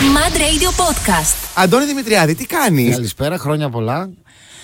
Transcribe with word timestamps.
Mad 0.00 0.34
Radio 0.36 0.70
Podcast. 0.80 1.34
Αντώνη 1.54 1.84
Δημητριάδη, 1.84 2.34
τι 2.34 2.46
κάνεις; 2.46 2.94
Καλησπέρα, 2.94 3.38
χρόνια 3.38 3.68
πολλά. 3.68 4.10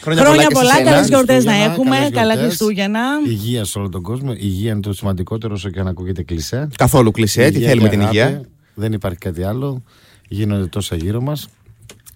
Χρόνια, 0.03 0.23
Χρόνια 0.23 0.47
και 0.47 0.55
σε 0.55 0.61
πολλά, 0.63 0.75
σένα. 0.75 0.91
καλές 0.91 1.09
γιορτές 1.09 1.45
να 1.45 1.53
Χριστούγεννα, 1.53 1.73
έχουμε. 1.73 1.97
καλές 1.97 2.11
Καλά 2.15 2.33
γιορτές. 2.35 2.47
Χριστούγεννα. 2.57 3.01
Υγεία 3.27 3.65
σε 3.65 3.79
όλο 3.79 3.89
τον 3.89 4.03
κόσμο. 4.03 4.33
Υγεία 4.37 4.71
είναι 4.73 4.81
το 4.81 4.93
σημαντικότερο 4.93 5.55
όσο 5.55 5.71
και 5.71 5.81
αν 5.81 5.89
ακούγεται 5.89 6.23
κλεισέ. 6.23 6.69
Καθόλου 6.77 7.11
κλεισέ, 7.11 7.49
τι 7.49 7.55
Υγεία 7.57 7.69
θέλουμε 7.69 7.89
και 7.89 7.95
την 7.97 8.01
αγάπη. 8.01 8.17
υγεία. 8.19 8.41
Δεν 8.75 8.93
υπάρχει 8.93 9.19
κάτι 9.19 9.43
άλλο. 9.43 9.83
Γίνονται 10.29 10.67
τόσα 10.67 10.97
γύρω 10.97 11.21
μας. 11.21 11.49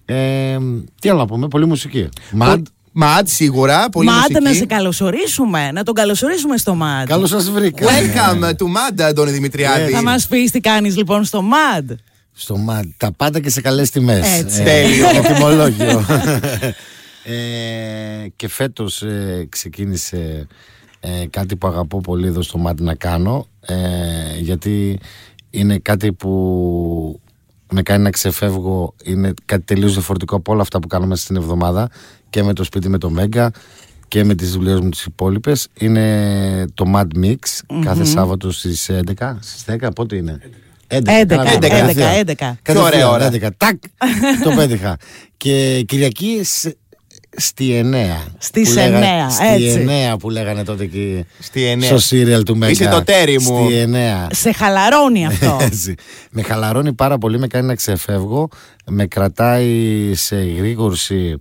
Ε, 0.04 0.56
τι 1.00 1.08
άλλο 1.08 1.18
να 1.18 1.26
πούμε, 1.26 1.48
πολύ 1.48 1.66
μουσική. 1.66 2.08
Μαντ, 2.32 2.66
Ματ, 2.92 3.28
σίγουρα. 3.28 3.88
Πολύ 3.88 4.06
Μαντ, 4.06 4.18
μουσική. 4.18 4.42
να 4.42 4.52
σε 4.52 4.66
καλωσορίσουμε. 4.66 5.70
Να 5.72 5.82
τον 5.82 5.94
καλωσορίσουμε 5.94 6.56
στο 6.56 6.74
Μαντ. 6.74 7.08
καλώς 7.08 7.28
σας 7.28 7.50
βρήκα. 7.50 7.86
Welcome 7.86 8.44
to 8.44 8.64
Mad, 8.64 9.02
Αντώνη 9.02 9.30
Δημητριάδη. 9.30 9.92
Θα 9.92 10.02
μας 10.02 10.26
πεις 10.26 10.50
τι 10.50 10.60
κάνεις 10.60 10.96
λοιπόν 10.96 11.24
στο 11.24 11.42
Μαντ. 11.42 11.90
Στο 12.40 12.56
Μαντ, 12.56 12.90
τα 12.96 13.12
πάντα 13.12 13.40
και 13.40 13.50
σε 13.50 13.60
καλές 13.60 13.90
τιμές. 13.90 14.38
Έτσι. 14.38 14.62
Τέλειο. 14.62 15.06
Τιμολόγιο. 15.34 16.04
ε, 17.24 18.28
και 18.36 18.48
φέτος 18.48 19.02
ε, 19.02 19.46
ξεκίνησε 19.48 20.46
ε, 21.00 21.26
κάτι 21.30 21.56
που 21.56 21.66
αγαπώ 21.66 22.00
πολύ 22.00 22.26
εδώ 22.26 22.42
στο 22.42 22.58
Μαντ 22.58 22.80
να 22.80 22.94
κάνω. 22.94 23.46
Ε, 23.60 23.74
γιατί 24.38 24.98
είναι 25.50 25.78
κάτι 25.78 26.12
που 26.12 27.20
με 27.70 27.82
κάνει 27.82 28.02
να 28.02 28.10
ξεφεύγω. 28.10 28.94
Είναι 29.04 29.32
κάτι 29.44 29.62
τελείως 29.62 29.92
διαφορετικό 29.92 30.36
από 30.36 30.52
όλα 30.52 30.62
αυτά 30.62 30.78
που 30.78 30.86
κάνουμε 30.86 31.16
στην 31.16 31.36
εβδομάδα 31.36 31.90
και 32.30 32.42
με 32.42 32.52
το 32.52 32.64
σπίτι 32.64 32.88
με 32.88 32.98
το 32.98 33.10
Μέγκα 33.10 33.52
και 34.08 34.24
με 34.24 34.34
τις 34.34 34.52
δουλειές 34.52 34.80
μου 34.80 34.88
τις 34.88 35.04
υπόλοιπες. 35.04 35.68
Είναι 35.78 36.64
το 36.74 36.92
Mad 36.94 37.24
Mix 37.24 37.36
κάθε 37.84 38.04
Σάββατο 38.04 38.50
στις 38.50 38.90
11. 39.18 39.36
Στις 39.40 39.64
10 39.80 39.88
πότε 39.94 40.16
είναι; 40.16 40.40
11. 40.42 40.69
11, 40.90 41.02
Καλά, 41.26 41.52
11, 41.52 41.68
κατευθείαν. 41.68 42.12
11. 42.26 42.34
Πιο 42.36 42.56
Κατευθείαν, 42.62 42.84
ωραία 42.86 43.08
ώρα. 43.10 43.30
11. 43.32 43.48
Τάκ! 43.56 43.76
το 44.44 44.50
πέτυχα. 44.56 44.96
Και 45.36 45.84
Κυριακή 45.86 46.40
σ- 46.44 46.76
στη 47.36 47.80
9. 47.84 48.32
Στις 48.38 48.68
που 48.68 48.74
λέγα- 48.74 49.26
9, 49.28 49.30
Στη 49.30 49.44
έτσι. 49.66 49.84
9 50.12 50.16
που 50.18 50.30
λέγανε 50.30 50.64
τότε 50.64 50.82
εκεί. 50.84 51.24
Στη 51.38 51.76
9. 51.78 51.82
Στο 51.84 51.98
σύριαλ 51.98 52.42
του 52.42 52.56
Μέγκα. 52.56 52.72
Είσαι 52.72 52.88
το 52.88 53.02
τέρι 53.04 53.40
μου. 53.40 53.64
Στη 53.68 53.74
9. 53.92 54.26
Σε 54.30 54.52
χαλαρώνει 54.52 55.26
αυτό. 55.26 55.58
Έτσι. 55.60 55.94
Με 56.30 56.42
χαλαρώνει 56.42 56.92
πάρα 56.92 57.18
πολύ, 57.18 57.38
με 57.38 57.46
κάνει 57.46 57.66
να 57.66 57.74
ξεφεύγω, 57.74 58.48
με 58.86 59.06
κρατάει 59.06 60.10
σε 60.14 60.36
εγρήγορση 60.36 61.36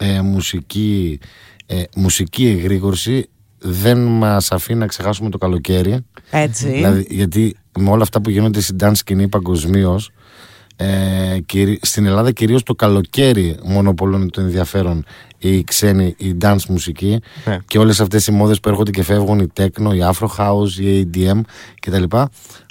ε, 0.00 0.20
μουσική, 0.20 1.18
ε, 1.66 1.82
μουσική 1.96 2.46
εγρήγορση, 2.46 3.28
δεν 3.58 3.98
μας 3.98 4.52
αφήνει 4.52 4.78
να 4.78 4.86
ξεχάσουμε 4.86 5.30
το 5.30 5.38
καλοκαίρι. 5.38 5.98
Έτσι. 6.30 6.68
Δηλαδή, 6.68 7.06
γιατί 7.10 7.56
με 7.78 7.90
όλα 7.90 8.02
αυτά 8.02 8.20
που 8.20 8.30
γίνονται 8.30 8.60
στην 8.60 8.76
dance 8.80 8.90
σκηνή 8.94 9.28
παγκοσμίως, 9.28 10.10
ε, 10.76 11.38
κυρί- 11.46 11.86
στην 11.86 12.06
Ελλάδα 12.06 12.30
κυρίως 12.32 12.62
το 12.62 12.74
καλοκαίρι 12.74 13.56
μονοπολούν 13.64 14.30
το 14.30 14.40
ενδιαφέρον 14.40 15.04
η 15.38 15.64
ξένη, 15.64 16.14
η 16.18 16.36
dance 16.40 16.64
μουσική 16.68 17.20
Ναι. 17.44 17.58
και 17.66 17.78
όλες 17.78 18.00
αυτές 18.00 18.26
οι 18.26 18.32
μόδες 18.32 18.60
που 18.60 18.68
έρχονται 18.68 18.90
και 18.90 19.02
φεύγουν, 19.02 19.38
η 19.38 19.46
techno, 19.56 19.94
η 19.94 19.98
afro 20.12 20.26
house, 20.38 20.70
η 20.80 21.08
ADM 21.14 21.40
κτλ. 21.80 22.02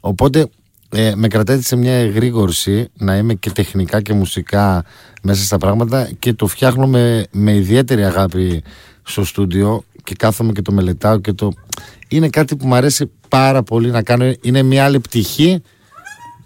Οπότε 0.02 0.48
ε, 0.90 1.12
με 1.16 1.28
κρατάει 1.28 1.62
σε 1.62 1.76
μια 1.76 1.94
εγρήγορση 1.94 2.88
να 2.98 3.18
είμαι 3.18 3.34
και 3.34 3.50
τεχνικά 3.52 4.02
και 4.02 4.14
μουσικά 4.14 4.86
μέσα 5.22 5.44
στα 5.44 5.58
πράγματα 5.58 6.10
και 6.20 6.34
το 6.34 6.48
φτιάχνω 6.48 6.88
με, 6.88 7.26
με 7.32 7.56
ιδιαίτερη 7.56 8.04
αγάπη 8.06 8.64
στο 9.04 9.26
στούντιο 9.26 9.84
και 10.04 10.16
κάθομαι 10.18 10.52
και 10.52 10.62
το 10.62 10.72
μελετάω 10.72 11.20
και 11.20 11.34
το... 11.34 11.52
Είναι 12.10 12.30
κάτι 12.30 12.56
που 12.56 12.68
μου 12.68 12.76
αρέσει 12.76 13.12
πάρα 13.28 13.64
πολύ 13.64 13.90
να 13.92 14.02
κάνω. 14.04 14.34
Είναι 14.42 14.64
μια 14.64 14.84
άλλη 14.84 15.00
πτυχή 15.00 15.62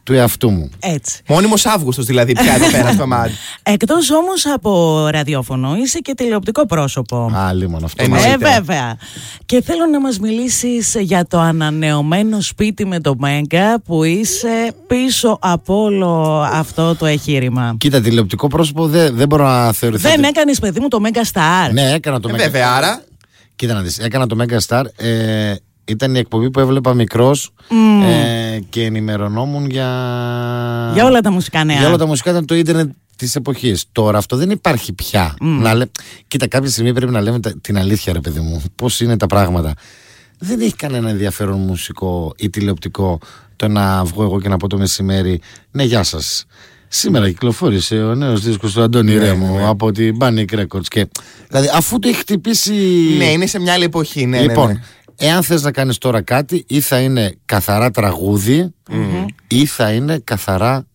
του 0.04 0.14
εαυτού 0.14 0.50
μου. 0.50 0.70
Έτσι. 0.80 1.22
Μόνιμος 1.28 1.66
Αύγουστος 1.66 2.06
δηλαδή 2.06 2.34
πια 2.34 2.54
εδώ 2.54 2.70
πέρα 2.72 2.92
στο 2.92 3.06
Mad. 3.14 3.30
Εκτός 3.64 4.12
όμως 4.12 4.46
από 4.46 5.08
ραδιόφωνο, 5.12 5.76
είσαι 5.76 6.00
και 6.00 6.14
τηλεοπτικό 6.14 6.66
πρόσωπο. 6.66 7.32
Α, 7.36 7.54
λίμον 7.54 7.84
αυτό. 7.84 8.04
Εννοείται. 8.04 8.28
Ε, 8.32 8.38
βέβαια. 8.38 8.98
Και 9.46 9.62
θέλω 9.62 9.86
να 9.86 10.00
μας 10.00 10.20
μιλήσεις 10.20 10.96
για 11.00 11.26
το 11.26 11.40
ανανεωμένο 11.40 12.42
σπίτι 12.42 12.86
με 12.86 13.00
το 13.00 13.16
Μέγκα 13.18 13.82
που 13.82 14.04
είσαι 14.04 14.74
πίσω 14.88 15.38
από 15.42 15.82
όλο 15.84 16.42
αυτό 16.54 16.96
το 16.96 17.06
εγχείρημα. 17.06 17.76
Κοίτα, 17.78 18.02
τηλεοπτικό 18.02 18.48
πρόσωπο 18.48 18.88
δεν, 18.88 19.16
δεν 19.16 19.28
μπορώ 19.28 19.44
να 19.44 19.72
θεωρηθώ. 19.72 20.10
Δεν 20.10 20.24
έκανες 20.24 20.60
παιδί 20.60 20.80
μου 20.80 20.88
το 20.88 21.00
Μέγκα 21.00 21.22
Star. 21.34 21.72
Ναι, 21.74 21.92
έκανα 21.94 22.20
το 22.20 22.30
Ε, 22.30 22.32
Mega 22.34 22.38
βέβαια, 22.38 22.68
Star. 22.74 22.78
άρα. 22.78 23.04
Κοίτα 23.56 23.74
να 23.74 23.82
δεις, 23.82 23.98
έκανα 24.00 24.28
το 24.28 24.38
Mega 24.40 24.58
Star. 24.68 24.84
Ε, 24.96 25.56
ήταν 25.86 26.16
η 26.16 26.20
εκπομπή 26.20 26.50
που 26.52 26.60
έβλεπα 26.60 26.94
μικρός 26.94 27.50
ε, 28.04 28.60
και 28.70 28.84
ενημερωνόμουν 28.84 29.70
για... 29.70 29.88
Για 30.94 31.06
όλα 31.06 31.22
τα 31.22 31.32
μουσικά 31.32 31.64
νέα. 31.64 31.78
Για 31.78 31.88
όλα 31.88 31.98
τα 31.98 32.06
μουσικά 32.06 32.30
ήταν 32.32 32.46
το 32.46 32.56
ίντερνετ 32.56 32.90
της 33.16 33.36
εποχής. 33.36 33.86
Τώρα 33.92 34.18
αυτό 34.18 34.36
δεν 34.38 34.50
υπάρχει 34.50 34.94
πια. 34.94 35.34
Να 35.42 35.74
λέ... 35.74 35.86
Κοίτα, 36.28 36.48
κάποια 36.48 36.70
στιγμή 36.70 36.94
πρέπει 36.94 37.12
να 37.12 37.22
λέμε 37.22 37.40
τα- 37.40 37.54
την 37.62 37.78
αλήθεια, 37.78 38.14
ρε 38.14 38.20
παιδί 38.20 38.40
μου. 38.40 38.64
Πώς 38.76 39.00
είναι 39.00 39.18
τα 39.18 39.28
πράγματα. 39.28 39.74
Δεν 40.40 40.60
έχει 40.62 40.76
κανένα 40.76 41.10
ενδιαφέρον 41.10 41.60
μουσικό 41.60 42.34
ή 42.38 42.50
τηλεοπτικό 42.50 43.20
το 43.56 43.68
να 43.68 44.04
βγω 44.04 44.24
εγώ 44.24 44.42
και 44.42 44.50
να 44.50 44.58
πω 44.58 44.68
το 44.68 44.78
μεσημέρι 44.78 45.42
Ναι, 45.72 45.84
γεια 45.84 46.04
σας. 46.04 46.46
Σήμερα 46.96 47.28
κυκλοφόρησε 47.30 47.96
ο 48.04 48.16
νέος 48.16 48.42
δίσκος 48.42 48.74
του 48.74 48.82
Αντώνη 48.82 49.18
Ρέμου 49.18 49.68
από 49.68 49.92
την 49.92 50.18
Panic 50.20 50.46
Records. 50.60 50.88
Και, 50.88 51.08
δηλαδή, 51.50 51.70
αφού 51.74 52.00
το 52.00 52.08
έχει 52.08 52.18
χτυπήσει. 52.18 52.74
Ναι, 53.18 53.26
είναι 53.26 53.46
σε 53.46 53.60
μια 53.60 53.74
άλλη 53.74 53.84
εποχή. 53.84 54.26
Ναι, 54.26 54.38
ναι, 54.38 54.44
λοιπόν, 54.44 54.68
ναι. 54.68 54.80
εάν 55.16 55.44
θες 55.44 55.62
να 55.62 55.72
κάνεις 55.72 55.98
τώρα 55.98 56.22
κάτι, 56.22 56.64
ή 56.68 56.80
θα 56.82 57.00
είναι 57.00 57.36
καθαρά 57.46 57.92
τραγούδι, 57.92 58.74
ή 59.48 59.66
θα 59.66 59.92
είναι 59.92 60.20
καθαρά 60.24 60.88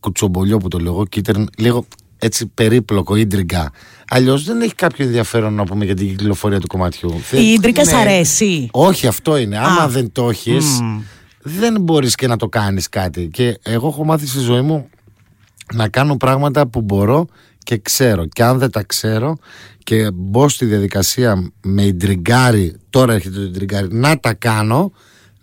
κουτσομπολιό 0.00 0.58
που 0.58 0.68
το 0.68 0.78
λέω 0.78 0.92
εγώ, 0.92 1.04
κίτρινο, 1.06 1.44
λίγο 1.58 1.86
έτσι 2.18 2.46
περίπλοκο, 2.46 3.16
ίντριγκα. 3.16 3.70
Αλλιώς 4.08 4.44
δεν 4.44 4.60
έχει 4.60 4.74
κάποιο 4.74 5.04
ενδιαφέρον 5.04 5.54
να 5.54 5.64
πούμε 5.64 5.84
για 5.84 5.94
την 5.94 6.08
κυκλοφορία 6.08 6.60
του 6.60 6.66
κομματιού. 6.66 7.20
Θε- 7.22 7.40
Η 7.40 7.52
Ίντρικα 7.52 7.84
σ' 7.84 7.90
Ναι. 7.92 7.96
αρέσει. 7.98 8.68
όχι, 8.72 9.06
αυτό 9.06 9.36
είναι. 9.36 9.58
Άμα 9.58 9.82
Α. 9.82 9.88
δεν 9.88 10.12
το 10.12 10.28
έχεις, 10.28 10.80
δεν 11.48 11.80
μπορείς 11.80 12.14
και 12.14 12.26
να 12.26 12.36
το 12.36 12.48
κάνεις 12.48 12.88
κάτι. 12.88 13.28
Και 13.28 13.58
εγώ 13.62 13.88
έχω 13.88 14.04
μάθει 14.04 14.26
στη 14.26 14.38
ζωή 14.38 14.60
μου 14.60 14.88
να 15.74 15.88
κάνω 15.88 16.16
πράγματα 16.16 16.66
που 16.66 16.80
μπορώ 16.80 17.26
και 17.58 17.78
ξέρω. 17.78 18.26
Και 18.26 18.42
αν 18.42 18.58
δεν 18.58 18.70
τα 18.70 18.82
ξέρω 18.82 19.36
και 19.78 20.10
μπω 20.14 20.48
στη 20.48 20.64
διαδικασία 20.64 21.52
με 21.62 21.82
ιντριγκάρι, 21.82 22.76
τώρα 22.90 23.14
έρχεται 23.14 23.34
το 23.34 23.42
ιντριγκάρι, 23.42 23.88
να 23.90 24.18
τα 24.20 24.34
κάνω, 24.34 24.92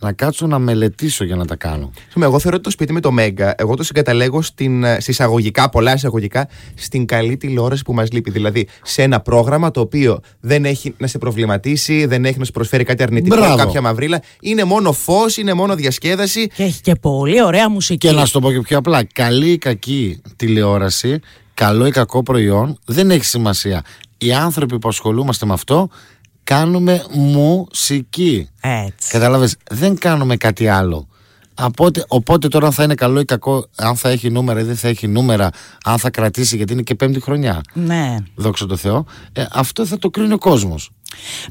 να 0.06 0.14
κάτσω 0.14 0.48
να 0.48 0.60
μελετήσω 0.60 1.24
για 1.24 1.36
να 1.36 1.46
τα 1.46 1.56
κάνω. 1.56 1.92
Πούμε, 2.14 2.26
εγώ 2.26 2.40
θεωρώ 2.40 2.56
ότι 2.56 2.66
το 2.66 2.72
σπίτι 2.72 2.94
με 2.94 3.00
το 3.00 3.12
Μέγκα, 3.12 3.56
εγώ 3.58 3.76
το 3.76 3.84
συγκαταλέγω 3.84 4.42
στην, 4.42 4.84
ε, 4.84 5.00
συσσαγωγικά, 5.00 5.70
πολλά 5.70 5.94
εισαγωγικά, 5.94 6.48
στην 6.76 7.06
καλή 7.06 7.38
τηλεόραση 7.38 7.84
που 7.84 7.94
μας 7.94 8.12
λείπει. 8.12 8.32
Δηλαδή 8.32 8.68
σε 8.84 9.02
ένα 9.02 9.20
πρόγραμμα 9.20 9.72
το 9.72 9.80
οποίο 9.80 10.20
δεν 10.40 10.66
έχει 10.66 10.94
να 10.98 11.08
σε 11.08 11.18
προβληματίσει, 11.18 12.06
δεν 12.06 12.26
έχει 12.26 12.40
να 12.40 12.46
σου 12.46 12.52
προσφέρει 12.52 12.84
κάτι 12.84 13.04
αρνητικό, 13.04 13.36
Μπράβο. 13.36 13.56
κάποια 13.56 13.82
μαυρίλα. 13.82 14.22
Είναι 14.40 14.64
μόνο 14.64 14.92
φως, 14.92 15.38
είναι 15.38 15.54
μόνο 15.54 15.76
διασκέδαση. 15.76 16.48
Και 16.48 16.64
έχει 16.64 16.82
και 16.82 16.96
πολύ 16.96 17.44
ωραία 17.44 17.70
μουσική. 17.70 18.08
Και 18.08 18.14
να 18.14 18.26
σου 18.26 18.32
το 18.32 18.40
πω 18.40 18.52
και 18.52 18.60
πιο 18.60 18.78
απλά, 18.78 19.04
καλή 19.14 19.50
ή 19.52 19.58
κακή 19.58 20.22
τηλεόραση, 20.36 21.20
καλό 21.54 21.86
ή 21.86 21.92
κακό 21.92 22.24
προϊόν, 22.24 22.80
δεν 22.86 23.12
έχει 23.12 23.26
σημασία. 23.26 23.84
Οι 24.18 24.34
άνθρωποι 24.34 24.80
που 24.80 24.88
ασχολούμαστε 24.88 25.46
με 25.46 25.54
αυτό 25.54 25.90
κάνουμε 26.46 27.06
μουσική. 27.12 28.50
Έτσι. 28.62 29.12
Κατάλαβες, 29.12 29.56
δεν 29.72 29.98
κάνουμε 29.98 30.38
κάτι 30.38 30.68
άλλο. 30.68 31.08
Οπότε, 31.62 32.06
οπότε 32.08 32.48
τώρα 32.48 32.66
αν 32.66 32.72
θα 32.74 32.84
είναι 32.84 32.96
καλό 32.96 33.20
ή 33.20 33.26
κακό, 33.26 33.68
αν 33.76 33.96
θα 33.96 34.10
έχει 34.10 34.30
νούμερα 34.30 34.60
ή 34.60 34.64
δεν 34.64 34.76
θα 34.76 34.88
έχει 34.88 35.08
νούμερα, 35.08 35.50
αν 35.84 35.98
θα 35.98 36.10
κρατήσει 36.10 36.56
γιατί 36.58 36.74
είναι 36.74 36.82
και 36.82 36.96
πέμπτη 36.96 37.20
χρονιά. 37.20 37.62
Ναι. 37.74 38.16
Δόξα 38.36 38.66
τω 38.66 38.76
Θεώ. 38.76 39.06
Ε, 39.34 39.46
αυτό 39.52 39.86
θα 39.86 39.98
το 39.98 40.10
κρίνει 40.10 40.34
ο 40.34 40.38
κόσμος. 40.38 40.90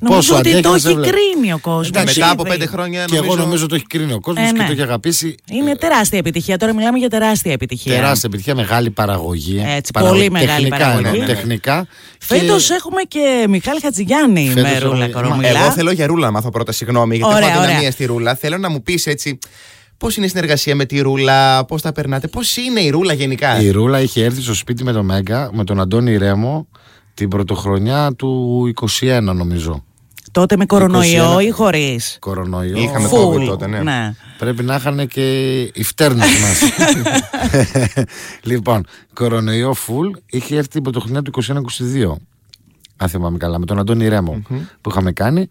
Νομίζω 0.00 0.37
ότι 0.37 0.48
αντέχει 0.48 0.62
το 0.62 0.70
να 0.70 0.78
σε 0.78 0.88
έχει 0.88 0.97
βλέπει. 0.97 1.12
κρίνει 1.16 1.53
ο 1.53 1.59
κόσμος. 1.59 1.88
Εντάξει, 1.88 2.19
Μετά 2.19 2.31
από 2.32 2.43
πέντε 2.43 2.66
χρόνια 2.66 3.04
Και 3.04 3.16
εγώ 3.16 3.37
νομίζω 3.37 3.66
το 3.66 3.75
έχει 3.75 3.84
κρίνει 3.87 4.12
ο 4.12 4.20
κόσμος 4.20 4.44
Ε, 4.48 4.53
και 4.53 4.59
ναι. 4.59 4.66
το 4.66 4.72
έχει 4.72 4.82
αγαπήσει. 4.82 5.34
Είναι 5.50 5.76
τεράστια 5.76 6.19
επιτυχία. 6.19 6.56
Τώρα 6.59 6.75
μιλάμε 6.75 6.98
για 6.98 7.09
τεράστια 7.09 7.53
επιτυχία. 7.53 7.94
Τεράστια 7.94 8.28
επιτυχία, 8.32 8.55
μεγάλη 8.55 8.90
παραγωγή. 8.90 9.62
Έτσι, 9.67 9.93
πολύ 10.00 10.31
μεγάλη 10.31 10.49
τεχνικά, 10.49 10.76
παραγωγή. 10.76 11.06
εννοώ, 11.06 11.20
Ναι, 11.20 11.26
ναι. 11.26 11.34
Τεχνικά. 11.34 11.87
Φέτος 12.19 12.67
Και- 12.67 12.75
έχουμε 12.75 13.02
και 13.08 13.46
Μιχάλη 13.49 13.81
Χατζηγιάννη 13.81 14.49
Φέτος 14.55 14.62
με 14.70 14.79
ρούλα 14.79 15.05
έχουμε- 15.05 15.08
κορομιλά. 15.08 15.61
Εγώ 15.61 15.70
θέλω 15.70 15.90
για 15.90 16.06
ρούλα 16.06 16.26
να 16.26 16.32
μάθω 16.32 16.50
πρώτα, 16.50 16.73
συγγνώμη, 16.73 17.17
γιατί 17.17 17.34
Ωραία, 17.34 17.46
έχω 17.49 17.56
αδυναμία 17.56 17.79
ωραία. 17.79 17.90
στη 17.90 18.05
ρούλα. 18.05 18.34
Θέλω 18.34 18.58
να 18.58 18.70
μου 18.70 18.82
πεις 18.82 19.06
έτσι. 19.06 19.38
Πώς 20.05 20.17
είναι 20.17 20.27
η 20.27 20.29
συνεργασία 20.29 20.75
με 20.75 20.85
τη 20.85 21.01
ρούλα, 21.01 21.65
πώς 21.65 21.83
τα 21.83 21.93
περνάτε, 21.93 22.29
πώς 22.29 22.56
είναι 22.56 22.81
η 22.81 22.91
ρούλα 22.91 23.12
γενικά; 23.12 23.61
Η 23.61 23.71
Ρούλα 23.71 24.01
είχε 24.01 24.25
έρθει 24.25 24.41
στο 24.41 24.55
σπίτι 24.55 24.85
με 24.85 24.93
τον 24.93 25.05
Μέγκα, 25.05 25.51
με 25.53 25.65
τον 25.65 25.81
Αντώνη 25.81 26.17
Ρέμο, 26.17 26.67
την 27.15 27.29
πρωτοχρονιά 27.29 28.12
του 28.17 28.73
21 29.01 29.21
νομίζω. 29.23 29.85
Τότε 30.33 30.56
με 30.56 30.67
κορονοϊό 30.67 31.37
21. 31.39 31.43
ή 31.43 31.51
χωρίς; 31.51 32.17
Κορονοϊό. 32.21 32.79
Είχαμε 32.79 33.09
Φουλ. 33.09 33.43
COVID 33.43 33.47
τότε, 33.47 33.67
ναι. 33.67 34.15
Πρέπει 34.39 34.62
να 34.62 34.75
είχαν 34.75 35.09
και 35.09 35.61
οι 35.61 35.83
φτέρνες 35.83 36.29
μας. 36.41 36.61
λοιπόν, 38.51 38.87
κορονοϊό 39.12 39.75
φουλ 39.75 40.11
είχε 40.27 40.56
έρθει 40.56 40.69
την 40.69 40.83
πρωτοχρονιά 40.83 41.23
του 41.23 41.33
21-22. 41.47 41.53
Αν 42.97 43.09
θυμάμαι 43.09 43.39
καλά, 43.39 43.59
με 43.59 43.67
τον 43.67 43.79
Αντώνη 43.79 44.09
Ρέμο 44.09 44.43
που 44.81 44.91
είχαμε 44.91 45.12
κάνει 45.12 45.49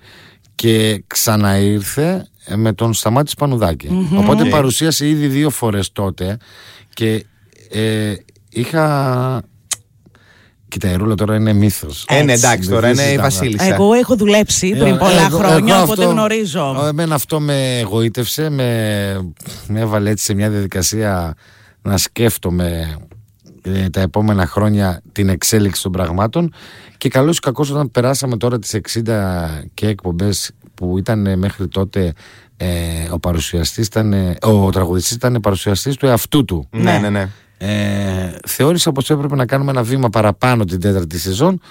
και 0.56 1.04
ξαναήρθε 1.08 2.28
με 2.56 2.74
τον 2.74 2.94
Σταμάτης 2.94 3.32
Σπανουδάκη. 3.32 4.08
Οπότε 4.16 4.46
παρουσίασε 4.46 5.08
ήδη 5.08 5.28
δύο 5.28 5.50
φορές 5.50 5.92
τότε 5.92 6.38
και 6.94 7.26
ε, 7.70 8.14
είχα. 8.50 9.42
Κοίτα, 10.68 10.92
η 10.92 10.96
Ρούλα 10.96 11.16
τώρα 11.16 11.36
είναι 11.36 11.54
μύθος. 11.54 12.06
Ε, 12.10 12.24
ναι, 12.24 12.34
εντάξει, 12.34 12.70
τώρα 12.70 12.90
είναι 12.90 13.02
η 13.02 13.06
συζητάμε. 13.06 13.28
Βασίλισσα. 13.28 13.74
Εγώ 13.74 13.94
έχω 13.94 14.16
δουλέψει 14.16 14.70
πριν 14.70 14.98
πολλά 14.98 15.30
χρόνια, 15.30 15.82
οπότε 15.82 16.06
γνωρίζω. 16.06 16.82
Ε, 16.86 16.88
Εμένα 16.88 17.16
αυτό 17.16 17.40
με 17.40 17.80
εγωίτευσε, 17.80 18.50
με, 18.50 19.34
με 19.68 19.80
έβαλε 19.80 20.10
έτσι 20.10 20.26
σε 20.26 20.34
μια 20.34 20.50
διαδικασία 20.50 21.36
να 21.82 21.98
σκέφτομαι 21.98 22.98
ε, 23.62 23.90
τα 23.90 24.02
επόμενα 24.02 24.46
χρόνια 24.48 25.02
την 25.12 25.30
εξέλιξη 25.30 25.82
των 25.82 25.92
πραγμάτων 25.92 26.54
και 26.98 27.10
καλώς 27.10 27.38
ή 27.38 27.40
κακώς 27.40 27.70
όταν 27.70 27.92
περάσαμε 27.92 28.38
τώρα 28.38 28.60
τις 28.60 28.80
60 28.94 29.02
και 29.74 29.88
εκπομπές 29.88 30.52
που 30.76 30.98
ήταν 30.98 31.26
ε, 31.26 31.36
μέχρι 31.36 31.68
τότε 31.68 32.14
ε, 32.58 33.08
ο 33.10 33.20
παρουσιαστής 33.20 33.86
ήταν, 33.86 34.14
ε, 34.14 34.38
ο 34.42 34.70
τραγουδιστής 34.70 35.12
ήταν 35.12 35.40
παρουσιαστής 35.42 35.96
του 35.96 36.06
εαυτού 36.06 36.46
του 36.46 36.68
Ναι, 36.72 36.98
ναι, 36.98 37.10
ναι. 37.10 37.30
ε, 37.58 38.36
θεώρησα 38.48 38.92
πως 38.92 39.10
έπρεπε 39.10 39.36
να 39.36 39.46
κάνουμε 39.46 39.72
ένα 39.72 39.84
βήμα 39.84 40.10
παραπάνω 40.10 40.66
την 40.66 40.80
τέταρτη 40.80 41.20
σεζόν 41.20 41.62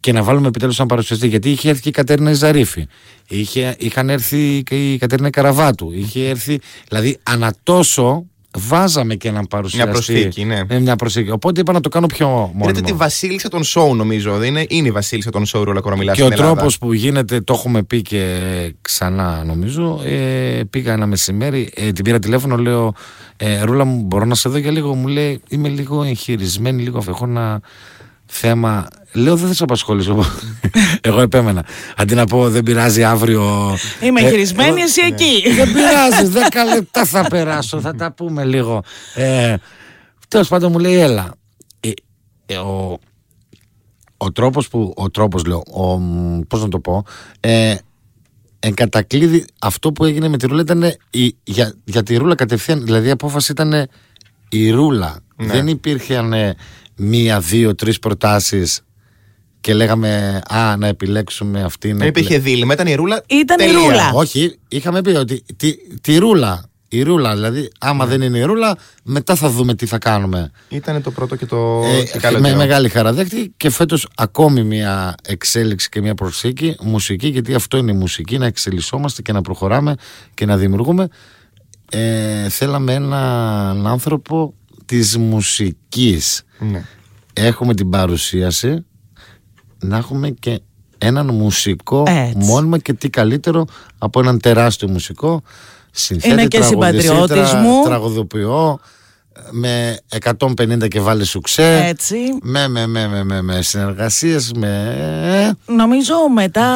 και 0.00 0.12
να 0.12 0.22
βάλουμε 0.22 0.48
επιτέλους 0.48 0.76
έναν 0.76 0.88
παρουσιαστή. 0.88 1.26
Γιατί 1.26 1.50
είχε 1.50 1.68
έρθει 1.68 1.82
και 1.82 1.88
η 1.88 1.92
Κατέρινα 1.92 2.32
Ζαρίφη. 2.32 2.86
Είχε, 3.28 3.76
είχαν 3.78 4.10
έρθει 4.10 4.62
και 4.62 4.92
η 4.92 4.98
Κατέρινα 4.98 5.30
Καραβάτου. 5.30 5.92
Είχε 5.92 6.28
έρθει. 6.28 6.60
Δηλαδή, 6.88 7.18
ανατόσο 7.22 8.26
βάζαμε 8.58 9.14
και 9.14 9.28
έναν 9.28 9.46
παρουσιαστή. 9.46 9.90
προσθήκη, 9.90 10.44
ναι. 10.44 10.62
Ε, 10.68 10.78
μια 10.78 10.96
προσθήκη. 10.96 11.30
Οπότε 11.30 11.60
είπα 11.60 11.72
να 11.72 11.80
το 11.80 11.88
κάνω 11.88 12.06
πιο 12.06 12.28
μόνιμο. 12.28 12.68
Είναι 12.68 12.80
τη 12.80 12.92
Βασίλισσα 12.92 13.48
των 13.48 13.64
Σόου, 13.64 13.94
νομίζω. 13.94 14.36
Δεν 14.36 14.48
είναι, 14.48 14.66
είναι 14.68 14.88
η 14.88 14.90
Βασίλισσα 14.90 15.30
των 15.30 15.46
Σόου, 15.46 15.64
Ρούλα 15.64 15.80
Κορομιλά. 15.80 16.12
Και 16.12 16.22
ο 16.22 16.24
στην 16.24 16.38
Ελλάδα. 16.38 16.54
τρόπος 16.54 16.78
που 16.78 16.92
γίνεται, 16.92 17.40
το 17.40 17.52
έχουμε 17.56 17.82
πει 17.82 18.02
και 18.02 18.74
ξανά 18.80 19.44
νομίζω. 19.44 20.00
Ε, 20.04 20.60
πήγα 20.70 20.92
ένα 20.92 21.06
μεσημέρι, 21.06 21.70
ε, 21.74 21.92
την 21.92 22.04
πήρα 22.04 22.18
τηλέφωνο, 22.18 22.56
λέω 22.56 22.94
ε, 23.36 23.62
Ρούλα 23.62 23.84
μου, 23.84 24.02
μπορώ 24.02 24.24
να 24.24 24.34
σε 24.34 24.48
δω 24.48 24.58
για 24.58 24.70
λίγο. 24.70 24.94
Μου 24.94 25.06
λέει 25.06 25.40
Είμαι 25.48 25.68
λίγο 25.68 26.02
εγχειρισμένη, 26.02 26.82
λίγο 26.82 27.04
έχω 27.08 27.24
ένα 27.24 27.60
θέμα. 28.34 28.88
Λέω 29.12 29.36
δεν 29.36 29.48
θα 29.48 29.54
σε 29.54 29.62
απασχολήσω. 29.62 30.24
Εγώ 31.00 31.20
επέμενα. 31.20 31.64
Αντί 31.96 32.14
να 32.14 32.24
πω 32.26 32.50
δεν 32.50 32.62
πειράζει 32.62 33.04
αύριο. 33.04 33.76
Είμαι 34.02 34.20
Ε, 34.20 34.28
χειρισμένη, 34.28 34.68
εγώ- 34.68 34.82
εσύ 34.82 35.00
εκεί. 35.06 35.54
δεν 35.54 35.72
πειράζει, 35.74 36.26
δέκα 36.26 36.64
λεπτά 36.64 37.04
θα 37.04 37.24
περάσω, 37.28 37.80
θα 37.80 37.94
τα 37.94 38.12
πούμε 38.12 38.44
λίγο. 38.44 38.82
Ε, 39.14 39.54
Τέλος 40.28 40.48
πάντων 40.48 40.72
μου 40.72 40.78
λέει, 40.78 40.94
έλα. 40.98 41.34
Ε, 41.80 41.90
ε, 42.46 42.56
ο, 42.56 42.98
ο 44.16 44.32
τρόπος 44.32 44.68
που, 44.68 44.92
ο 44.96 45.10
τρόπος 45.10 45.44
λέω, 45.44 45.62
ο, 45.72 45.98
μ, 45.98 46.40
πώς 46.48 46.62
να 46.62 46.68
το 46.68 46.78
πω, 46.80 47.04
ε, 47.40 47.74
εν 48.60 48.74
κατακλείδη 48.74 49.44
αυτό 49.60 49.92
που 49.92 50.04
έγινε 50.04 50.28
με 50.28 50.36
τη 50.38 50.46
Ρούλα 50.46 50.60
ήταν 50.60 50.82
η, 51.10 51.36
για, 51.44 51.74
για 51.84 52.02
τη 52.02 52.16
Ρούλα 52.16 52.34
κατευθείαν, 52.34 52.84
δηλαδή 52.84 53.08
η 53.08 53.10
απόφαση 53.10 53.52
ήταν 53.52 53.86
η 54.48 54.70
Ρούλα. 54.70 55.16
Δεν 55.36 55.66
υπήρχαν 55.66 56.32
ε, 56.32 56.54
μία, 56.96 57.40
δύο, 57.40 57.74
τρεις 57.74 57.98
προτάσεις 57.98 58.80
και 59.60 59.74
λέγαμε 59.74 60.40
α, 60.48 60.76
να 60.76 60.86
επιλέξουμε 60.86 61.62
αυτή. 61.62 61.92
να 61.92 61.98
Δεν 61.98 62.08
υπήρχε 62.08 62.38
δίλημα, 62.38 62.72
ήταν 62.72 62.86
η 62.86 62.94
Ρούλα. 62.94 63.22
Ήταν 63.28 63.58
η 63.60 63.62
τελεία. 63.64 63.80
Ρούλα. 63.80 64.10
όχι, 64.14 64.58
είχαμε 64.68 65.00
πει 65.02 65.10
ότι 65.10 65.44
τη, 65.56 65.74
τη 66.00 66.18
ρούλα. 66.18 66.66
Η 66.88 67.02
ρούλα, 67.02 67.34
δηλαδή, 67.34 67.70
άμα 67.80 68.06
δεν 68.06 68.22
είναι 68.22 68.38
η 68.38 68.42
ρούλα, 68.42 68.76
μετά 69.04 69.34
θα 69.34 69.50
δούμε 69.50 69.74
τι 69.74 69.86
θα 69.86 69.98
κάνουμε. 69.98 70.50
Ήταν 70.68 71.02
το 71.02 71.10
πρώτο 71.10 71.36
και 71.36 71.46
το 71.46 71.82
Ε, 71.84 72.02
και 72.04 72.18
καλό 72.18 72.38
με 72.38 72.46
καιρό. 72.46 72.58
μεγάλη 72.58 72.88
χαρά 72.88 73.12
δέχτη 73.12 73.52
και 73.56 73.70
φέτος 73.70 74.08
ακόμη 74.16 74.62
μια 74.62 75.14
εξέλιξη 75.28 75.88
και 75.88 76.00
μια 76.00 76.14
προσήκη 76.14 76.76
μουσική, 76.82 77.28
γιατί 77.28 77.54
αυτό 77.54 77.76
είναι 77.76 77.90
η 77.90 77.94
μουσική, 77.94 78.38
να 78.38 78.46
εξελισσόμαστε 78.46 79.22
και 79.22 79.32
να 79.32 79.40
προχωράμε 79.42 79.94
και 80.34 80.46
να 80.46 80.56
δημιουργούμε. 80.56 81.08
Ε, 81.90 82.48
θέλαμε 82.48 82.92
έναν 82.94 83.86
άνθρωπο 83.86 84.54
της 84.84 85.16
μουσικής. 85.18 86.42
Ναι. 86.58 86.84
Έχουμε 87.32 87.74
την 87.74 87.90
παρουσίαση 87.90 88.84
να 89.78 89.96
έχουμε 89.96 90.30
και 90.30 90.60
έναν 90.98 91.34
μουσικό 91.34 92.04
Έτσι. 92.06 92.36
μόνιμα 92.36 92.78
και 92.78 92.92
τι 92.92 93.10
καλύτερο 93.10 93.64
από 93.98 94.20
έναν 94.20 94.40
τεράστιο 94.40 94.88
μουσικό 94.88 95.42
συνθέτη, 95.90 96.32
Είναι 96.32 96.46
και 96.46 96.58
τραγουδιστή, 96.58 97.00
συμπατριώτης 97.02 97.52
μου. 97.52 97.82
τραγουδοποιό 97.84 98.78
με 99.50 99.98
150 100.38 100.88
και 100.88 101.00
βάλει 101.00 101.24
σουξέ 101.24 101.84
Έτσι. 101.88 102.16
με, 102.42 102.68
με, 102.68 102.86
με, 102.86 103.08
με, 103.08 103.24
με, 103.24 103.42
με 103.42 103.62
συνεργασίες 103.62 104.52
με... 104.52 105.56
Νομίζω 105.66 106.14
μετά, 106.34 106.66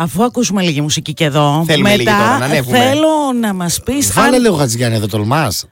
αφού 0.00 0.24
ακούσουμε 0.24 0.62
λίγη 0.62 0.80
μουσική 0.80 1.12
και 1.14 1.24
εδώ, 1.24 1.64
Θέλουμε 1.66 1.90
λίγη 1.90 2.04
μετά 2.04 2.16
τώρα, 2.18 2.38
να 2.38 2.44
ανέβουμε. 2.44 2.78
θέλω 2.78 3.32
να 3.40 3.52
μας 3.54 3.80
πεις 3.84 4.12
Βάλε 4.12 4.36
αν... 4.36 4.42
λίγο 4.42 4.54
Χατζηγιάννη 4.56 4.96
εδώ 4.96 5.06
τολμάς 5.06 5.64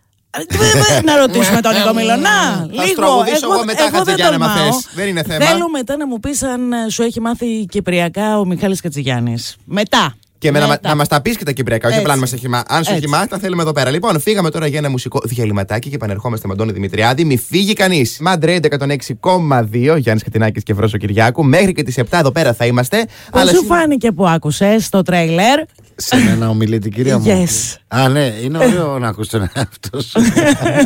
να 1.05 1.17
ρωτήσουμε 1.17 1.61
τον 1.61 1.73
Νίκο 1.75 1.95
Μιλωνά. 1.95 2.69
Θα 2.77 2.87
σου 2.87 2.95
τραγουδήσω 2.95 3.53
εγώ 3.53 3.65
μετά, 3.65 3.83
δεν 3.91 3.93
Χατζηγιάννη, 3.95 4.35
άμα 4.35 4.55
τολμάω. 4.55 4.73
θες. 4.73 4.89
Δεν 4.95 5.09
είναι 5.09 5.23
θέμα. 5.23 5.45
Θέλω 5.45 5.69
μετά 5.69 5.97
να 5.97 6.07
μου 6.07 6.21
πεις 6.21 6.43
αν 6.43 6.73
ε, 6.73 6.89
σου 6.91 7.03
έχει 7.03 7.21
μάθει 7.21 7.67
κυπριακά 7.71 8.39
ο 8.39 8.45
Μιχάλης 8.45 8.81
Κατζηγιάννης. 8.81 9.57
Μετά. 9.65 10.15
Και 10.43 10.51
με 10.51 10.59
να, 10.59 10.67
Μετά. 10.67 10.89
να 10.89 10.95
μας 10.97 11.09
τα 11.09 11.21
πεις 11.21 11.37
και 11.37 11.45
τα 11.45 11.53
κυπριακά, 11.53 11.87
όχι 11.89 11.97
Έτσι. 11.97 12.07
απλά 12.07 12.15
να 12.15 12.21
μας 12.27 12.33
έχει 12.33 12.49
μάθει. 12.49 12.65
Αν 12.69 12.85
σου 12.85 12.91
έχει 12.91 12.99
Έτσι. 12.99 13.11
μάθει, 13.11 13.29
τα 13.29 13.39
θέλουμε 13.39 13.63
εδώ 13.63 13.73
πέρα. 13.73 13.91
Λοιπόν, 13.91 14.21
φύγαμε 14.21 14.51
τώρα 14.51 14.67
για 14.67 14.79
ένα 14.79 14.91
μουσικό 14.91 15.21
διαλυματάκι 15.25 15.89
και 15.89 15.95
επανερχόμαστε 15.95 16.47
με 16.49 16.55
τον 16.55 16.63
Αντώνη 16.63 16.79
Δημητριάδη. 16.79 17.25
Μη 17.25 17.37
φύγει 17.39 17.73
κανείς. 17.73 18.19
Μαντρέιντε 18.21 18.69
106,2 18.69 19.97
Γιάννης 19.97 20.23
Κατινάκης 20.25 20.63
και 20.63 20.75
Βρόσο 20.75 20.97
Κυριάκου. 20.99 21.45
Μέχρι 21.45 21.73
και 21.73 21.83
τις 21.83 21.99
7 21.99 22.19
εδώ 22.19 22.31
πέρα 22.33 22.53
θα 22.55 22.67
είμαστε. 22.67 23.07
Πώς 23.31 23.41
σου 23.51 23.57
σήμερα- 23.57 23.81
φάνηκε 23.81 24.13
που 24.13 24.29
άκουσες 24.29 24.89
το 24.89 25.03
τρέιλερ. 25.03 25.61
Σε 25.97 26.17
μένα 26.17 26.49
ομιλεί 26.49 26.79
την 26.79 26.93
κυρία 26.93 27.19
μου 27.19 27.25
Yes. 27.29 27.77
Α 27.89 28.09
ναι, 28.09 28.33
είναι 28.43 28.59
ωραίο 28.59 28.99
να 28.99 29.09
ακούς 29.09 29.29
τον 29.29 29.41
εαυτό 29.55 30.01
σου 30.01 30.21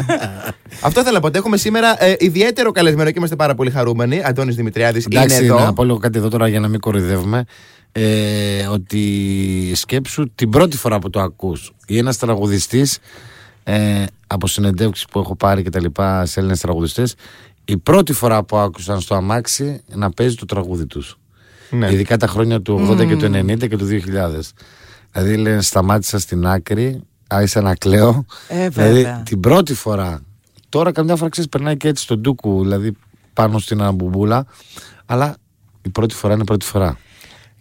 Αυτό 0.87 1.01
ήθελα 1.01 1.15
να 1.15 1.21
πω. 1.21 1.27
ότι 1.27 1.39
Έχουμε 1.39 1.57
σήμερα 1.57 2.05
ε, 2.05 2.15
ιδιαίτερο 2.19 2.71
καλεσμένο 2.71 3.09
και 3.11 3.15
είμαστε 3.19 3.37
πάρα 3.37 3.55
πολύ 3.55 3.71
χαρούμενοι. 3.71 4.23
Αντώνης 4.25 4.55
Δημητριάδης 4.57 5.05
είναι 5.05 5.19
Εντάξει, 5.21 5.45
εδώ. 5.45 5.61
να 5.61 5.73
πω 5.73 5.85
λίγο 5.85 5.99
κάτι 5.99 6.19
εδώ 6.19 6.29
τώρα 6.29 6.49
για 6.49 6.61
να 6.61 6.69
μην 6.69 6.81
κοροϊδεύουμε. 6.81 7.45
Ε, 7.99 8.67
ότι 8.67 9.73
σκέψου 9.75 10.35
την 10.35 10.51
πρώτη 10.51 10.77
φορά 10.77 10.99
που 10.99 11.11
το 11.11 11.21
ακούς 11.21 11.73
ή 11.87 11.99
ένας 11.99 12.19
τραγουδιστής 12.19 12.99
ε, 13.65 14.05
από 14.27 14.47
συνεντεύξεις 14.47 15.05
που 15.05 15.19
έχω 15.19 15.37
πάρει 15.37 15.63
και 15.63 15.71
τα 15.71 15.81
λοιπά 15.81 16.27
σε 16.27 16.39
Έλληνες 16.39 16.61
τραγουδιστές 16.61 17.15
η 17.65 17.77
πρώτη 17.77 18.13
φορά 18.13 18.45
που 18.45 18.57
άκουσαν 18.57 19.01
στο 19.01 19.15
αμάξι 19.15 19.83
να 19.95 20.11
παίζει 20.11 20.35
το 20.35 20.45
τραγούδι 20.45 20.87
τους. 20.87 21.19
Ναι. 21.71 21.93
ειδικά 21.93 22.17
τα 22.17 22.27
χρόνια 22.27 22.63
του 22.63 22.89
80 22.91 23.07
και 23.07 23.17
του 23.17 23.27
90 23.35 23.69
και 23.69 23.77
του 23.77 23.87
2000 23.87 24.01
δηλαδή 25.13 25.37
λένε 25.37 25.63
σταμάτησα 25.63 26.19
στην 26.19 26.47
άκρη 26.47 27.03
άρχισα 27.27 27.61
να 27.61 27.75
κλαίω. 27.75 28.25
Ε, 28.49 28.69
δηλαδή 28.69 29.03
βέβαια. 29.03 29.23
την 29.25 29.41
πρώτη 29.41 29.75
φορά 29.75 30.21
τώρα 30.69 30.93
καμιά 30.93 31.17
φορά 31.17 31.31
ξέρεις 31.31 31.51
περνάει 31.51 31.77
και 31.77 31.89
έτσι 31.89 32.03
στον 32.03 32.21
ντούκου 32.21 32.63
δηλαδή 32.63 32.93
πάνω 33.33 33.59
στην 33.59 33.81
αναμπουμπούλα 33.81 34.47
αλλά 35.07 35.37
η 35.83 35.89
πρώτη 35.89 36.15
φορά 36.15 36.35
είναι 36.35 36.45
πρώτη 36.45 36.67
φορά 36.67 36.99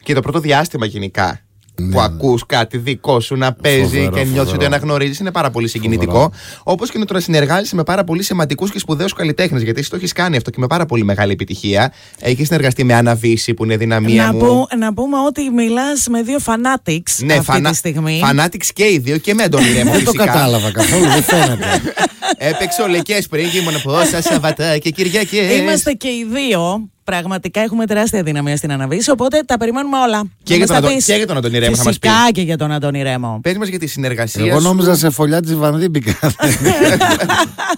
Και 0.05 0.13
το 0.13 0.21
πρώτο 0.21 0.39
διάστημα 0.39 0.85
γενικά. 0.85 1.39
Ναι, 1.81 1.89
που 1.91 1.97
ναι. 1.97 2.03
ακούς 2.03 2.45
κάτι 2.45 2.77
δικό 2.77 3.19
σου 3.19 3.35
να 3.35 3.53
παίζει 3.53 3.81
Φοβερό, 3.83 4.09
και 4.09 4.15
νιώθεις 4.17 4.37
φοβερό. 4.37 4.55
ότι 4.55 4.65
αναγνωρίζεις 4.65 5.19
είναι 5.19 5.31
πάρα 5.31 5.49
πολύ 5.49 5.67
συγκινητικό. 5.67 6.31
Όπως 6.63 6.91
και 6.91 6.97
να 6.97 7.05
το 7.05 7.19
συνεργάζεσαι 7.19 7.75
με 7.75 7.83
πάρα 7.83 8.03
πολύ 8.03 8.23
σημαντικούς 8.23 8.71
και 8.71 8.79
σπουδαίους 8.79 9.13
καλλιτέχνες. 9.13 9.61
Γιατί 9.61 9.79
εσύ 9.79 9.89
το 9.89 9.95
έχεις 9.95 10.11
κάνει 10.11 10.37
αυτό 10.37 10.49
και 10.49 10.59
με 10.59 10.67
πάρα 10.67 10.85
πολύ 10.85 11.03
μεγάλη 11.03 11.31
επιτυχία. 11.31 11.93
Έχεις 12.19 12.47
συνεργαστεί 12.47 12.83
με 12.83 12.93
Άννα 12.93 13.15
Βύση 13.15 13.53
που 13.53 13.63
είναι 13.63 13.77
δυναμία 13.77 14.25
Να, 14.25 14.33
μου. 14.33 14.39
πω, 14.39 14.67
να 14.77 14.93
πούμε 14.93 15.17
ότι 15.27 15.49
μιλάς 15.49 16.07
με 16.09 16.21
δύο 16.21 16.37
fanatics 16.45 17.23
Ναι, 17.25 17.33
αυτή 17.33 17.45
φανα... 17.45 17.69
τη 17.69 17.75
στιγμή. 17.75 18.21
Fanatics 18.31 18.65
και 18.73 18.83
οι 18.83 18.97
δύο 19.03 19.17
και 19.17 19.33
με 19.33 19.43
Αντώνη 19.43 19.73
Ρέμο. 19.73 19.91
δεν 19.95 20.03
το 20.03 20.11
φυσικά. 20.11 20.25
κατάλαβα 20.25 20.71
καθόλου 20.71 21.03
δεν 21.05 21.23
φαίνεται 21.23 21.81
Έπαιξε 22.49 22.81
ολικές 22.81 23.27
πριν 23.27 23.49
και 23.49 23.57
ήμουν 23.57 23.81
πόσα 23.83 24.21
Σαββατά 24.21 24.77
και 24.77 24.89
Κυριακές. 24.89 25.57
Είμαστε 25.57 25.91
και 25.91 26.07
οι 26.07 26.27
δύο. 26.33 26.89
Πραγματικά 27.05 27.61
έχουμε 27.61 27.85
τεράστια 27.85 28.23
δυναμία 28.23 28.57
στην 28.57 28.71
αναβίση, 28.71 29.11
οπότε 29.11 29.41
τα 29.45 29.57
περιμένουμε 29.57 29.97
όλα. 29.97 30.21
Και 30.43 30.53
Να 30.53 30.55
για 30.55 30.57
μας 30.57 30.67
τον 30.67 30.75
τα 30.75 30.77
Αντω- 30.77 30.95
πεις. 30.95 31.05
και 31.05 31.13
για 31.13 31.27
τον 31.27 31.37
Αντώνη 31.37 31.59
Ρέμο 31.59 31.75
θα 31.75 31.83
μας 31.83 31.99
πεις. 31.99 32.09
Φυσικά 32.11 32.31
και 32.31 32.41
για 32.41 32.57
τον 32.57 32.71
Αντώνη 32.71 33.01
Ρέμο. 33.03 33.39
Πες 33.41 33.57
μας 33.57 33.67
για 33.67 33.79
τη 33.79 33.87
συνεργασία 33.87 34.45
εγώ 34.45 34.59
σου. 34.59 34.65
νόμιζα 34.67 34.95
σε 34.95 35.09
φωλιά 35.09 35.41
της 35.41 35.55
Βανδί 35.55 35.89
μπήκα 35.89 36.17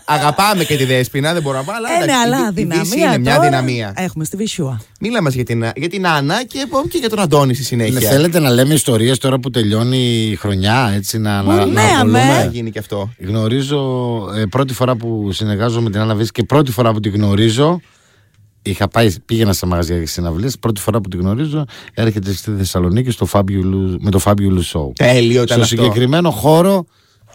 Αγαπάμε 0.05 0.63
και 0.63 0.75
τη 0.77 0.85
Δέσποινα, 0.85 1.33
δεν 1.33 1.41
μπορώ 1.41 1.57
να 1.57 1.63
πω. 1.63 1.71
Αλλά, 1.75 1.87
Ε, 1.89 1.97
ναι, 1.97 2.03
εντάξει, 2.03 2.21
αλλά 2.25 2.37
η- 2.55 2.61
η 2.61 2.65
Δύση 2.65 2.81
δυναμία. 2.81 3.07
είναι 3.07 3.17
μια 3.17 3.35
τώρα 3.35 3.49
δυναμία. 3.49 3.93
Έχουμε 3.95 4.23
στη 4.25 4.35
Βυσιούα. 4.37 4.81
Μίλα 4.99 5.21
μας 5.21 5.33
για 5.33 5.43
την, 5.43 5.65
για 5.75 5.89
την 5.89 6.07
Άννα 6.07 6.43
και, 6.45 6.65
και 6.89 6.97
για 6.97 7.09
τον 7.09 7.19
Αντώνη 7.19 7.53
στη 7.53 7.63
συνέχεια. 7.63 7.99
Ναι, 7.99 8.07
Θέλετε 8.07 8.39
να 8.39 8.49
λέμε 8.49 8.73
ιστορίες 8.73 9.17
τώρα 9.17 9.39
που 9.39 9.49
τελειώνει 9.49 9.97
η 10.31 10.35
χρονιά 10.35 10.91
έτσι 10.95 11.17
να, 11.19 11.41
να, 11.41 11.65
Ναι, 11.65 11.71
να 11.71 11.81
αμέ. 11.81 11.91
απολούμε. 11.97 12.19
Θα 12.19 12.49
γίνει 12.51 12.71
και 12.71 12.79
αυτό. 12.79 13.09
Γνωρίζω 13.27 13.79
ε, 14.35 14.43
πρώτη 14.49 14.73
φορά 14.73 14.95
που 14.95 15.29
συνεργάζομαι 15.31 15.81
με 15.81 15.89
την 15.89 15.99
Άννα 15.99 16.15
Βύση 16.15 16.31
και 16.31 16.43
πρώτη 16.43 16.71
φορά 16.71 16.91
που 16.93 16.99
την 16.99 17.13
γνωρίζω 17.13 17.79
είχα 18.69 18.87
πάει, 18.87 19.19
πήγαινα 19.19 19.53
σε 19.53 19.65
μαγαζιά 19.65 19.99
και 19.99 20.05
συναυλίες 20.05 20.59
πρώτη 20.59 20.81
φορά 20.81 21.01
που 21.01 21.09
την 21.09 21.19
γνωρίζω 21.19 21.65
έρχεται 21.93 22.33
στη 22.33 22.51
Θεσσαλονίκη 22.51 23.11
στο 23.11 23.27
Fabulous, 23.31 23.95
με 23.99 24.11
το 24.11 24.19
Fabulous 24.23 24.71
Show 24.73 24.91
Τέλειο 24.93 25.41
ήταν 25.41 25.45
στο 25.45 25.61
αυτό. 25.61 25.65
συγκεκριμένο 25.65 26.31
χώρο 26.31 26.85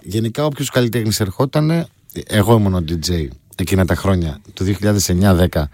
γενικά 0.02 0.44
όποιος 0.44 0.70
καλλιτέχνης 0.70 1.20
ερχόταν 1.20 1.86
εγώ 2.26 2.56
ήμουν 2.56 2.74
ο 2.74 2.84
DJ 2.88 3.28
εκείνα 3.56 3.84
τα 3.84 3.94
χρόνια 3.94 4.40
του 4.54 4.76
2009-10 5.50 5.64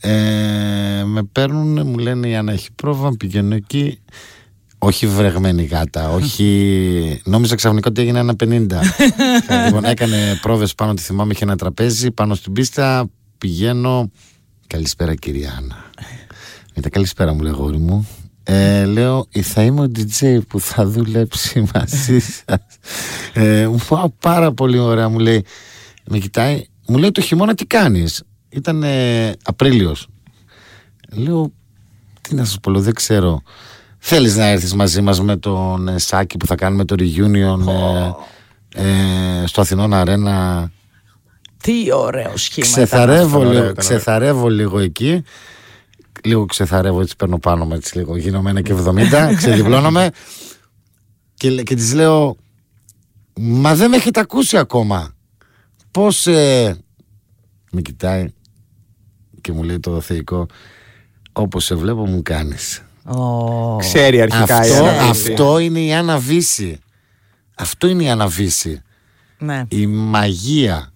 ε, 0.00 0.10
με 1.04 1.22
παίρνουν, 1.32 1.86
μου 1.86 1.98
λένε 1.98 2.28
η 2.28 2.36
Άννα 2.36 2.52
έχει 2.52 2.68
πρόβλημα, 2.72 3.12
πηγαίνω 3.18 3.54
εκεί 3.54 3.98
όχι 4.78 5.06
βρεγμένη 5.06 5.64
γάτα, 5.64 6.10
όχι. 6.10 6.46
Νόμιζα 7.24 7.54
ξαφνικά 7.54 7.88
ότι 7.88 8.00
έγινε 8.00 8.18
ένα 8.18 8.34
50. 8.44 8.46
λοιπόν, 9.66 9.84
έκανε 9.84 10.38
πρόβες 10.40 10.74
πάνω, 10.74 10.94
τη 10.94 11.02
θυμάμαι, 11.02 11.32
είχε 11.32 11.44
ένα 11.44 11.56
τραπέζι 11.56 12.10
πάνω 12.10 12.34
στην 12.34 12.52
πίστα. 12.52 13.10
Πηγαίνω. 13.38 14.10
Καλησπέρα, 14.66 15.14
κυρία 15.14 15.54
Άννα. 15.58 15.90
Μετά 16.74 16.88
καλησπέρα 16.88 17.32
μου, 17.32 17.40
λέει 17.40 17.52
γόρι 17.52 17.78
μου. 17.78 18.08
Ε, 18.42 18.84
λέω, 18.84 19.26
θα 19.42 19.62
είμαι 19.62 19.80
ο 19.80 19.90
DJ 19.96 20.38
που 20.48 20.60
θα 20.60 20.86
δουλέψει 20.86 21.64
μαζί 21.74 22.18
σας. 22.18 22.60
Ε, 23.32 23.66
μου 23.68 23.78
πάω 23.88 24.08
πάρα 24.08 24.52
πολύ 24.52 24.78
ωραία, 24.78 25.08
μου 25.08 25.18
λέει. 25.18 25.44
Με 26.04 26.18
κοιτάει, 26.18 26.66
μου 26.86 26.98
λέει 26.98 27.10
το 27.10 27.20
χειμώνα 27.20 27.54
τι 27.54 27.66
κάνεις. 27.66 28.22
Ήταν 28.48 28.82
ε, 28.82 29.32
Απρίλιος. 29.42 30.08
Λέω, 31.12 31.52
τι 32.20 32.34
να 32.34 32.44
σας 32.44 32.60
πω, 32.60 32.70
λέω, 32.70 32.80
δεν 32.80 32.94
ξέρω. 32.94 33.42
Θέλεις 33.98 34.36
να 34.36 34.46
έρθεις 34.46 34.74
μαζί 34.74 35.00
μας 35.00 35.20
με 35.20 35.36
τον 35.36 35.88
ε, 35.88 35.98
Σάκη 35.98 36.36
που 36.36 36.46
θα 36.46 36.54
κάνουμε 36.54 36.84
το 36.84 36.94
reunion 36.98 37.66
ε, 38.76 39.42
ε, 39.42 39.46
στο 39.46 39.60
Αθηνών 39.60 39.94
Αρένα. 39.94 40.70
Τι 41.66 41.92
ωραίο 41.92 42.36
σχήμα. 42.36 42.66
Ξεθαρεύω, 42.66 43.26
Ήταν 43.38 43.38
λίγο, 43.40 43.48
ωραίο, 43.48 43.62
ήταν 43.62 43.74
ξεθαρεύω 43.76 44.48
λίγο 44.48 44.78
εκεί. 44.78 45.22
Λίγο 46.24 46.44
ξεθαρεύω, 46.46 47.00
έτσι 47.00 47.16
παίρνω 47.16 47.38
πάνω 47.38 47.64
μου 47.64 47.74
έτσι 47.74 47.96
λίγο. 47.96 48.16
Γίνομαι 48.16 48.50
ένα 48.50 48.60
και 48.60 48.74
70, 48.74 49.32
ξεδιπλώνομαι. 49.36 50.10
Και, 51.34 51.50
λέ- 51.50 51.64
και 51.66 51.74
της 51.74 51.94
λέω, 51.94 52.36
μα 53.34 53.74
δεν 53.74 53.90
με 53.90 53.96
έχετε 53.96 54.20
ακούσει 54.20 54.56
ακόμα. 54.58 55.14
Πώς 55.90 56.26
ε... 56.26 56.76
Με 57.70 57.80
κοιτάει 57.80 58.26
και 59.40 59.52
μου 59.52 59.62
λέει 59.62 59.78
το 59.80 60.00
θεϊκό, 60.00 60.46
όπως 61.32 61.64
σε 61.64 61.74
βλέπω 61.74 62.06
μου 62.06 62.22
κάνεις. 62.22 62.82
Ω. 63.04 63.76
Ξέρει 63.76 64.20
αρχικά 64.20 64.66
η 64.66 64.70
Αυτό, 64.70 64.84
Άννα. 64.84 65.02
αυτό 65.02 65.58
είναι 65.58 65.80
η 65.80 65.94
αναβίση. 65.94 66.78
Αυτό 67.56 67.86
είναι 67.86 68.02
η 68.02 68.08
αναβίση. 68.10 68.82
Ναι. 69.38 69.64
Η 69.68 69.86
μαγεία 69.86 70.90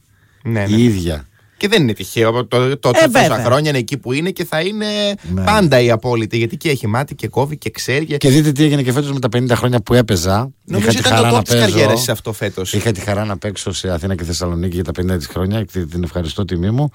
Ναι, 0.45 0.65
ναι. 0.67 0.77
η 0.77 0.85
ίδια. 0.85 1.25
Και 1.57 1.69
δεν 1.69 1.83
είναι 1.83 1.93
τυχαίο. 1.93 2.33
Το, 2.33 2.47
το, 2.47 2.63
Ε, 2.63 2.77
τόσα 2.77 3.09
βέβαια. 3.09 3.45
χρόνια 3.45 3.69
είναι 3.71 3.79
εκεί 3.79 3.97
που 3.99 4.13
είναι 4.13 4.31
και 4.31 4.45
θα 4.45 4.61
είναι 4.61 4.87
Ναι. 5.35 5.43
πάντα 5.45 5.81
η 5.81 5.91
απόλυτη. 5.91 6.37
Γιατί 6.37 6.57
και 6.57 6.71
έχει 6.71 6.87
μάτι 6.87 7.15
και 7.15 7.29
κόβει 7.29 7.57
και 7.59 7.71
ξέρει. 7.71 8.05
Και... 8.05 8.17
Και 8.17 8.29
δείτε 8.31 8.53
τι 8.53 8.65
έγινε 8.65 8.83
και 8.83 8.93
φέτος 8.93 9.13
με 9.13 9.19
τα 9.19 9.29
50 9.39 9.51
χρόνια 9.51 9.81
που 9.81 9.95
έπαιζα. 9.95 10.51
Νομίζω 10.65 10.89
τη 10.91 10.97
ήταν 10.99 11.13
χαρά 11.13 11.29
το 11.29 11.35
να 11.35 11.41
top 11.41 11.45
της 11.45 11.55
καριέρας 11.55 11.87
παίζω. 11.93 12.03
σε 12.03 12.11
αυτό 12.13 12.33
φέτος. 12.33 12.73
Είχα 12.73 12.93
τη 12.93 13.01
χαρά 13.01 13.25
να 13.25 13.39
παίξω 13.39 13.73
σε 13.73 13.91
Αθήνα 13.91 14.15
και 14.15 14.25
Θεσσαλονίκη 14.25 14.75
για 14.75 14.85
τα 14.85 14.93
50 15.03 15.17
της 15.17 15.27
χρόνια 15.27 15.65
και 15.65 15.79
την 15.85 16.03
ευχαριστώ 16.03 16.45
τιμή 16.45 16.71
μου. 16.71 16.91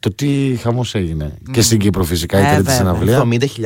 Το 0.00 0.14
τι 0.14 0.56
χαμός 0.60 0.94
έγινε. 0.94 1.38
Και 1.52 1.60
στην 1.62 1.78
Κύπρο 1.78 2.04
φυσικά 2.04 2.38
η 2.38 2.42
Ε, 2.42 2.44
τρίτη 2.46 2.62
βέβαια. 2.62 2.76
συναυλία. 2.76 3.22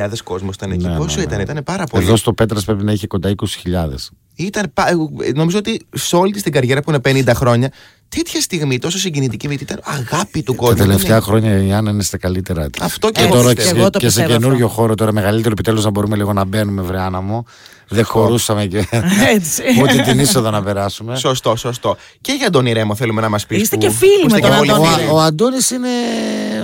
70.000 0.09 0.21
κόσμος 0.23 0.55
ήταν 0.55 0.71
εκεί. 0.71 0.87
Ναι, 0.87 0.95
Πόσο 0.97 1.17
ναι, 1.17 1.23
ήταν, 1.23 1.37
ναι. 1.37 1.43
ήταν 1.43 1.63
πάρα 1.63 1.83
πολύ. 1.85 2.03
Εδώ 2.03 2.15
στο 2.15 2.33
Πέτρας 2.33 2.65
πρέπει 2.65 2.83
να 2.83 2.91
είχε 2.91 3.07
κοντά 3.07 3.29
20.000. 3.29 4.11
Ήταν, 4.35 4.71
πα- 4.73 4.87
ε, 5.23 5.31
νομίζω 5.35 5.57
ότι 5.57 5.85
σε 5.95 6.15
όλη 6.15 6.31
της 6.31 6.41
την 6.43 6.51
καριέρα 6.51 6.81
που 6.81 6.89
είναι 6.91 7.23
50 7.29 7.33
χρόνια, 7.35 7.71
τέτοια 8.09 8.41
στιγμή 8.41 8.77
τόσο 8.79 8.97
συγκινητική, 8.97 9.47
γιατί 9.47 9.63
ήταν 9.63 9.79
αγάπη 9.83 10.43
του 10.43 10.51
Τα 10.51 10.57
κόσμου. 10.57 10.75
τελευταία 10.75 11.05
Ήταν- 11.17 11.21
χρόνια 11.21 11.63
η 11.63 11.73
Άννα 11.73 11.91
είναι 11.91 12.03
στα 12.03 12.17
καλύτερα 12.17 12.69
της. 12.69 12.81
Αυτό 12.81 13.09
και 13.09 13.19
Και 13.19 13.25
εγώ 13.27 13.35
τώρα 13.35 13.53
πιστεύω. 13.53 13.67
και, 13.67 13.73
Και 13.73 13.79
εγώ 13.79 13.89
το 13.89 13.99
και 13.99 14.09
σε 14.09 14.19
πιστεύω 14.19 14.39
καινούριο 14.39 14.65
αυτό. 14.65 14.77
χώρο 14.81 14.95
τώρα 14.95 15.11
μεγαλύτερο 15.11 15.51
επιτέλους 15.51 15.83
να 15.83 15.89
μπορούμε 15.89 16.15
λίγο 16.15 16.33
να 16.33 16.45
μπαίνουμε 16.45 16.81
βρε 16.81 16.99
Άννα 17.01 17.21
μου. 17.21 17.45
Δεν 17.89 18.05
χωρούσαμε 18.05 18.65
και 18.65 18.77
Έτσι. 19.35 19.63
ούτε 19.81 20.01
την 20.01 20.19
είσοδο 20.19 20.49
να 20.49 20.63
περάσουμε. 20.63 21.15
Σωστό, 21.15 21.55
σωστό. 21.55 21.97
Και 22.21 22.31
για 22.31 22.49
τον 22.49 22.65
Ρέμο 22.73 22.95
θέλουμε 22.95 23.21
να 23.21 23.29
μας 23.29 23.45
πεις. 23.45 23.61
Είστε 23.61 23.75
και 23.75 23.89
φίλοι 23.89 24.25
με 24.31 24.39
τον 24.39 24.51
Ο, 24.51 24.55
Αντώνη. 24.55 24.87
ο 25.11 25.19
Αντώνης 25.21 25.69
είναι 25.69 25.87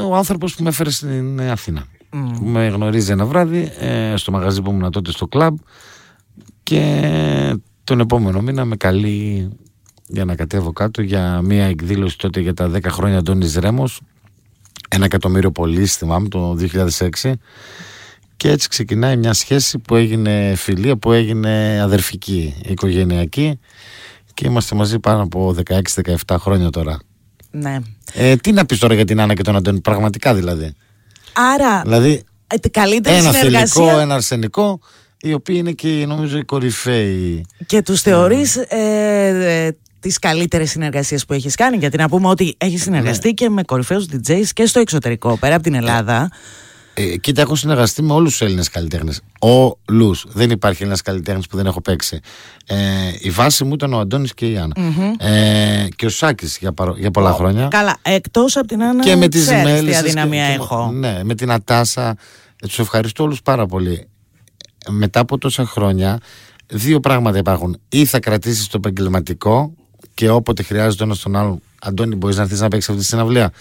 ο 0.09 0.15
άνθρωπος 0.15 0.55
που 0.55 0.63
με 0.63 0.69
έφερε 0.69 0.89
στην 0.89 1.41
Αθήνα. 1.41 1.83
Που 2.09 2.45
με 2.45 2.67
γνωρίζει 2.67 3.11
ένα 3.11 3.25
βράδυ 3.25 3.71
ε, 3.79 4.13
στο 4.15 4.31
μαγαζί 4.31 4.61
που 4.61 4.71
ήμουν 4.71 4.91
τότε 4.91 5.11
στο 5.11 5.27
κλαμπ 5.27 5.57
και 6.67 7.55
τον 7.83 7.99
επόμενο 7.99 8.41
μήνα 8.41 8.65
με 8.65 8.75
καλεί 8.75 9.49
για 10.07 10.25
να 10.25 10.35
κατέβω 10.35 10.71
κάτω 10.71 11.01
για 11.01 11.41
μια 11.41 11.65
εκδήλωση 11.65 12.17
τότε 12.17 12.39
για 12.39 12.53
τα 12.53 12.71
10 12.73 12.83
χρόνια 12.87 13.17
Αντώνης 13.17 13.55
Ρέμος 13.55 14.01
ένα 14.89 15.05
εκατομμύριο 15.05 15.51
πωλήσει 15.51 15.97
θυμάμαι 15.97 16.27
το 16.27 16.57
2006 17.21 17.33
και 18.37 18.49
έτσι 18.49 18.67
ξεκινάει 18.67 19.17
μια 19.17 19.33
σχέση 19.33 19.77
που 19.77 19.95
έγινε 19.95 20.53
φιλία, 20.55 20.97
που 20.97 21.11
έγινε 21.11 21.79
αδερφική, 21.81 22.55
οικογενειακή 22.65 23.59
και 24.33 24.47
είμαστε 24.47 24.75
μαζί 24.75 24.99
πάνω 24.99 25.21
από 25.21 25.55
16-17 26.25 26.35
χρόνια 26.39 26.69
τώρα. 26.69 26.99
Ναι. 27.51 27.79
Ε, 28.13 28.35
τι 28.35 28.51
να 28.51 28.65
πεις 28.65 28.79
τώρα 28.79 28.93
για 28.93 29.05
την 29.05 29.21
Άννα 29.21 29.33
και 29.33 29.43
τον 29.43 29.55
Αντώνη, 29.55 29.81
πραγματικά 29.81 30.33
δηλαδή; 30.33 30.73
Άρα, 31.33 31.81
Δηλαδή, 31.81 32.23
ε, 32.47 32.55
την 32.57 32.71
καλύτερη 32.71 33.15
ένα 33.15 33.31
συνεργασία 33.31 33.67
θηλυκό, 33.67 33.99
ένα 33.99 34.13
αρσενικό, 34.13 34.79
οι 35.27 35.33
οποίοι 35.33 35.55
είναι 35.59 35.71
και 35.71 36.05
νομίζω 36.07 36.37
οι 36.37 36.43
κορυφαίοι. 36.43 37.45
και 37.65 37.81
τους 37.81 38.01
θεωρείς 38.01 38.55
ε, 38.55 38.65
ε, 39.65 39.71
τις 39.99 40.19
καλύτερες 40.19 40.69
συνεργασίες 40.69 41.25
που 41.25 41.33
έχεις 41.33 41.55
κάνει; 41.55 41.77
Γιατί 41.77 41.97
να 41.97 42.09
πούμε 42.09 42.27
ότι 42.27 42.55
έχεις 42.57 42.81
συνεργαστεί 42.81 43.33
και 43.33 43.49
με 43.49 43.63
κορυφαίους 43.63 44.05
DJs 44.11 44.43
και 44.53 44.65
στο 44.65 44.79
εξωτερικό 44.79 45.37
πέρα 45.37 45.53
από 45.55 45.63
την 45.63 45.73
Ελλάδα 45.73 46.29
Ε, 46.93 47.17
κοίτα, 47.17 47.41
έχω 47.41 47.55
συνεργαστεί 47.55 48.01
με 48.01 48.13
όλους 48.13 48.31
τους 48.31 48.41
Έλληνες 48.41 48.69
καλλιτέχνες. 48.69 49.21
Όλους. 49.39 50.25
Δεν 50.29 50.49
υπάρχει 50.49 50.77
Έλληνας 50.81 51.01
καλλιτέχνης 51.01 51.47
που 51.47 51.57
δεν 51.57 51.65
έχω 51.65 51.81
παίξει. 51.81 52.19
Ε, 52.65 52.75
η 53.19 53.29
βάση 53.29 53.63
μου 53.63 53.73
ήταν 53.73 53.93
ο 53.93 53.99
Αντώνης 53.99 54.33
και 54.33 54.45
η 54.49 54.57
αννα 54.57 54.73
Ε, 55.19 55.87
και 55.95 56.05
ο 56.05 56.09
Σάκης 56.09 56.57
για, 56.59 56.73
παρο- 56.73 56.95
για 56.97 57.11
πολλά 57.11 57.31
χρόνια. 57.33 57.67
Καλά, 57.67 57.97
εκτός 58.01 58.57
από 58.57 58.67
την 58.67 58.83
Άννα 58.83 59.03
και 59.03 59.15
με 59.15 59.27
τις 59.27 59.41
ξέρεις 59.41 59.63
τι 59.63 59.69
μέλισσες. 59.71 59.99
αδυναμία 60.01 60.45
έχω 60.45 60.91
Ναι, 60.93 61.19
με 61.23 61.35
την 61.35 61.51
Ατάσα. 61.51 62.09
Ε, 62.61 62.67
τους 62.67 62.79
ευχαριστώ 62.79 63.23
όλους 63.23 63.41
πάρα 63.41 63.65
πολύ. 63.65 64.07
Ε, 64.87 64.91
Μετά 64.91 65.19
από 65.19 65.37
τόσα 65.37 65.65
χρόνια, 65.65 66.19
δύο 66.67 66.99
πράγματα 66.99 67.37
υπάρχουν. 67.37 67.79
Ή 67.89 68.05
θα 68.05 68.19
κρατήσεις 68.19 68.67
το 68.67 68.77
επαγγελματικό 68.77 69.73
και 70.13 70.29
όποτε 70.29 70.63
χρειάζεται 70.63 71.03
ο 71.03 71.05
ένας 71.05 71.19
τον 71.19 71.35
άλλον, 71.35 71.61
Αντώνη, 71.81 72.15
μπορείς 72.15 72.35
να 72.35 72.41
έρθεις 72.41 72.59
να 72.59 72.67
παίξεις 72.67 72.89
αυτή 72.89 73.01
τη 73.01 73.07
συναυλία. 73.07 73.51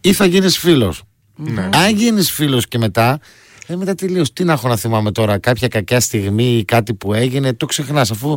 Ή 0.00 0.12
θα 0.12 0.24
γίνεις 0.26 0.58
φίλος. 0.58 1.02
Αν 1.72 1.94
γίνεις 1.96 2.30
φίλος 2.30 2.68
και 2.68 2.78
μετά, 2.78 3.20
ε, 3.66 3.76
μετά 3.76 3.94
τελείως. 3.94 4.32
Τι 4.32 4.44
να 4.44 4.52
έχω 4.52 4.68
να 4.68 4.76
θυμάμαι 4.76 5.12
τώρα, 5.12 5.38
κάποια 5.38 5.68
κακιά 5.68 6.00
στιγμή 6.00 6.56
ή 6.56 6.64
κάτι 6.64 6.94
που 6.94 7.14
έγινε, 7.14 7.52
το 7.52 7.66
ξεχνάς 7.66 8.10
αφού 8.10 8.36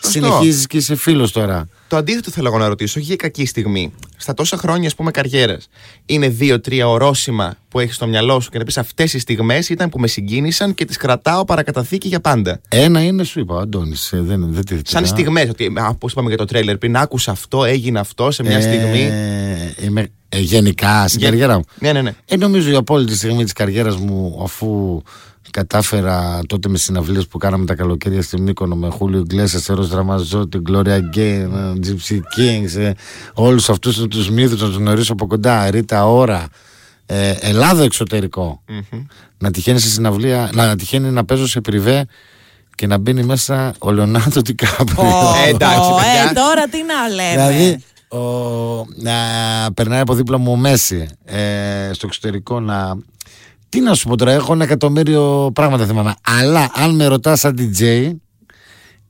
συνεχίζεις 0.00 0.66
και 0.66 0.76
είσαι 0.76 0.94
φίλος 0.94 1.32
τώρα. 1.32 1.68
Το 1.88 1.96
αντίθετο 1.96 2.30
θέλω 2.30 2.48
εγώ 2.48 2.58
να 2.58 2.68
ρωτήσω, 2.68 2.98
όχι 2.98 3.08
για 3.08 3.16
κακή 3.16 3.46
στιγμή. 3.46 3.92
Στα 4.16 4.34
τόσα 4.34 4.56
χρόνια, 4.56 4.86
ας 4.88 4.94
πούμε, 4.94 5.10
καριέρας, 5.10 5.68
είναι 6.06 6.28
δύο-τρία 6.28 6.88
ορόσημα 6.88 7.54
που 7.68 7.80
έχεις 7.80 7.94
στο 7.94 8.06
μυαλό 8.06 8.40
σου 8.40 8.50
και 8.50 8.58
να 8.58 8.64
πεις 8.64 8.78
αυτές 8.78 9.12
οι 9.12 9.18
στιγμές 9.18 9.68
ήταν 9.68 9.88
που 9.88 9.98
με 10.00 10.06
συγκίνησαν 10.06 10.74
και 10.74 10.84
τις 10.84 10.96
κρατάω 10.96 11.44
παρακαταθήκη 11.44 12.08
για 12.08 12.20
πάντα. 12.20 12.60
Ένα 12.68 13.02
είναι, 13.02 13.24
σου 13.24 13.40
είπα, 13.40 13.54
ο 13.54 13.58
Αντώνη. 13.58 13.94
Δεν, 14.10 14.52
δεν 14.52 14.64
τη 14.64 14.80
Σαν 14.84 15.06
στιγμές, 15.06 15.48
ότι 15.48 15.72
όπως 15.90 16.12
είπαμε 16.12 16.28
για 16.28 16.36
το 16.38 16.44
τρέλερ 16.44 16.78
πριν, 16.78 16.96
άκουσα 16.96 17.30
αυτό, 17.30 17.64
έγινε 17.64 17.98
αυτό 17.98 18.30
σε 18.30 18.42
μια 18.42 18.60
στιγμή. 18.60 19.00
Ε, 19.00 19.84
είμαι, 19.84 20.08
ε, 20.28 20.38
γενικά 20.40 21.08
στην 21.08 21.20
Γε- 21.20 21.28
καριέρα 21.28 21.56
μου. 21.56 21.64
Ναι, 21.78 21.92
ναι, 21.92 22.02
ναι. 22.02 22.14
Ε, 22.24 22.36
νομίζω 22.36 22.70
η 22.70 22.74
απόλυτη 22.74 23.16
στιγμή 23.16 23.44
της 23.44 23.52
καριέρας 23.52 23.96
μου 23.96 24.40
αφού 24.42 25.02
κατάφερα 25.50 26.40
τότε 26.46 26.68
με 26.68 26.78
συναυλίες 26.78 27.26
που 27.26 27.38
κάναμε 27.38 27.64
τα 27.64 27.74
καλοκαίρια 27.74 28.22
στη 28.22 28.40
Μύκονο 28.40 28.74
με 28.74 28.88
Χούλιο 28.90 29.22
Γκλέσσας, 29.22 29.68
Έρος 29.68 29.88
Δραμαζότη, 29.88 30.62
Gloria 30.70 30.98
Γκέιν, 31.08 31.52
Gypsy 31.84 32.14
Kings, 32.14 32.80
ε, 32.80 32.92
όλους 33.34 33.68
αυτούς 33.70 34.06
τους 34.06 34.30
μύθους 34.30 34.60
να 34.60 34.66
τους 34.66 34.76
γνωρίσω 34.76 35.12
από 35.12 35.26
κοντά, 35.26 35.70
Ρίτα 35.70 36.06
Ωρα, 36.06 36.48
ε, 37.06 37.34
Ελλάδα 37.40 37.82
εξωτερικό. 37.82 38.62
Να 39.38 39.50
τυχαίνει 39.50 39.78
σε 39.78 39.88
συναυλία, 39.88 40.50
να 40.54 40.76
τυχαίνει 40.76 41.10
να 41.10 41.24
παίζω 41.24 41.46
σε 41.46 41.60
πριβέ 41.60 42.06
και 42.74 42.86
να 42.86 42.98
μπαίνει 42.98 43.22
μέσα 43.22 43.74
ο 43.78 43.90
Λεωνάτο 43.90 44.42
Τικάπριο. 44.42 45.04
Ε, 45.46 45.48
εντάξει, 45.48 45.90
Ω, 45.90 45.94
παιδιά. 45.94 46.30
ε, 46.30 46.32
τώρα 46.34 46.68
τι 46.68 46.78
να 46.82 47.08
λέμε 47.14 47.30
Δηλαδή, 47.30 47.82
ο, 48.08 48.18
να 48.96 49.12
περνάει 49.74 50.00
από 50.00 50.14
δίπλα 50.14 50.38
μου 50.38 50.52
ο 50.52 50.56
Μέση 50.56 51.08
ε, 51.24 51.90
στο 51.92 52.06
εξωτερικό 52.06 52.60
να. 52.60 52.96
Τι 53.68 53.80
να 53.80 53.94
σου 53.94 54.08
πω 54.08 54.16
τώρα, 54.16 54.32
έχω 54.32 54.52
ένα 54.52 54.64
εκατομμύριο 54.64 55.50
πράγματα 55.54 55.86
θυμάμαι. 55.86 56.14
Αλλά 56.40 56.70
αν 56.74 56.94
με 56.94 57.06
ρωτάς 57.06 57.40
σαν 57.40 57.56
DJ, 57.58 58.12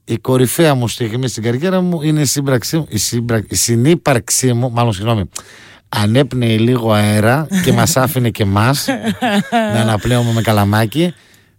η 0.04 0.16
κορυφαία 0.16 0.74
μου 0.74 0.88
στιγμή 0.88 1.28
στην 1.28 1.42
καριέρα 1.42 1.80
μου 1.80 2.02
είναι 2.02 2.20
η, 2.20 2.24
σύμπραξή, 2.24 2.76
μου- 2.76 2.86
η, 2.88 2.98
σύμπρα, 2.98 3.44
η 3.48 3.54
συνύπαρξή 3.54 4.52
μου, 4.52 4.70
μάλλον 4.70 4.92
συγγνώμη, 4.92 5.22
ανέπνεε 5.88 6.58
λίγο 6.58 6.92
αέρα 6.92 7.46
και 7.64 7.72
μας 7.72 7.96
άφηνε 8.02 8.30
και 8.30 8.44
μας 8.44 8.86
να 9.50 9.80
αναπνέουμε 9.80 10.32
με 10.32 10.40
καλαμάκι 10.42 11.14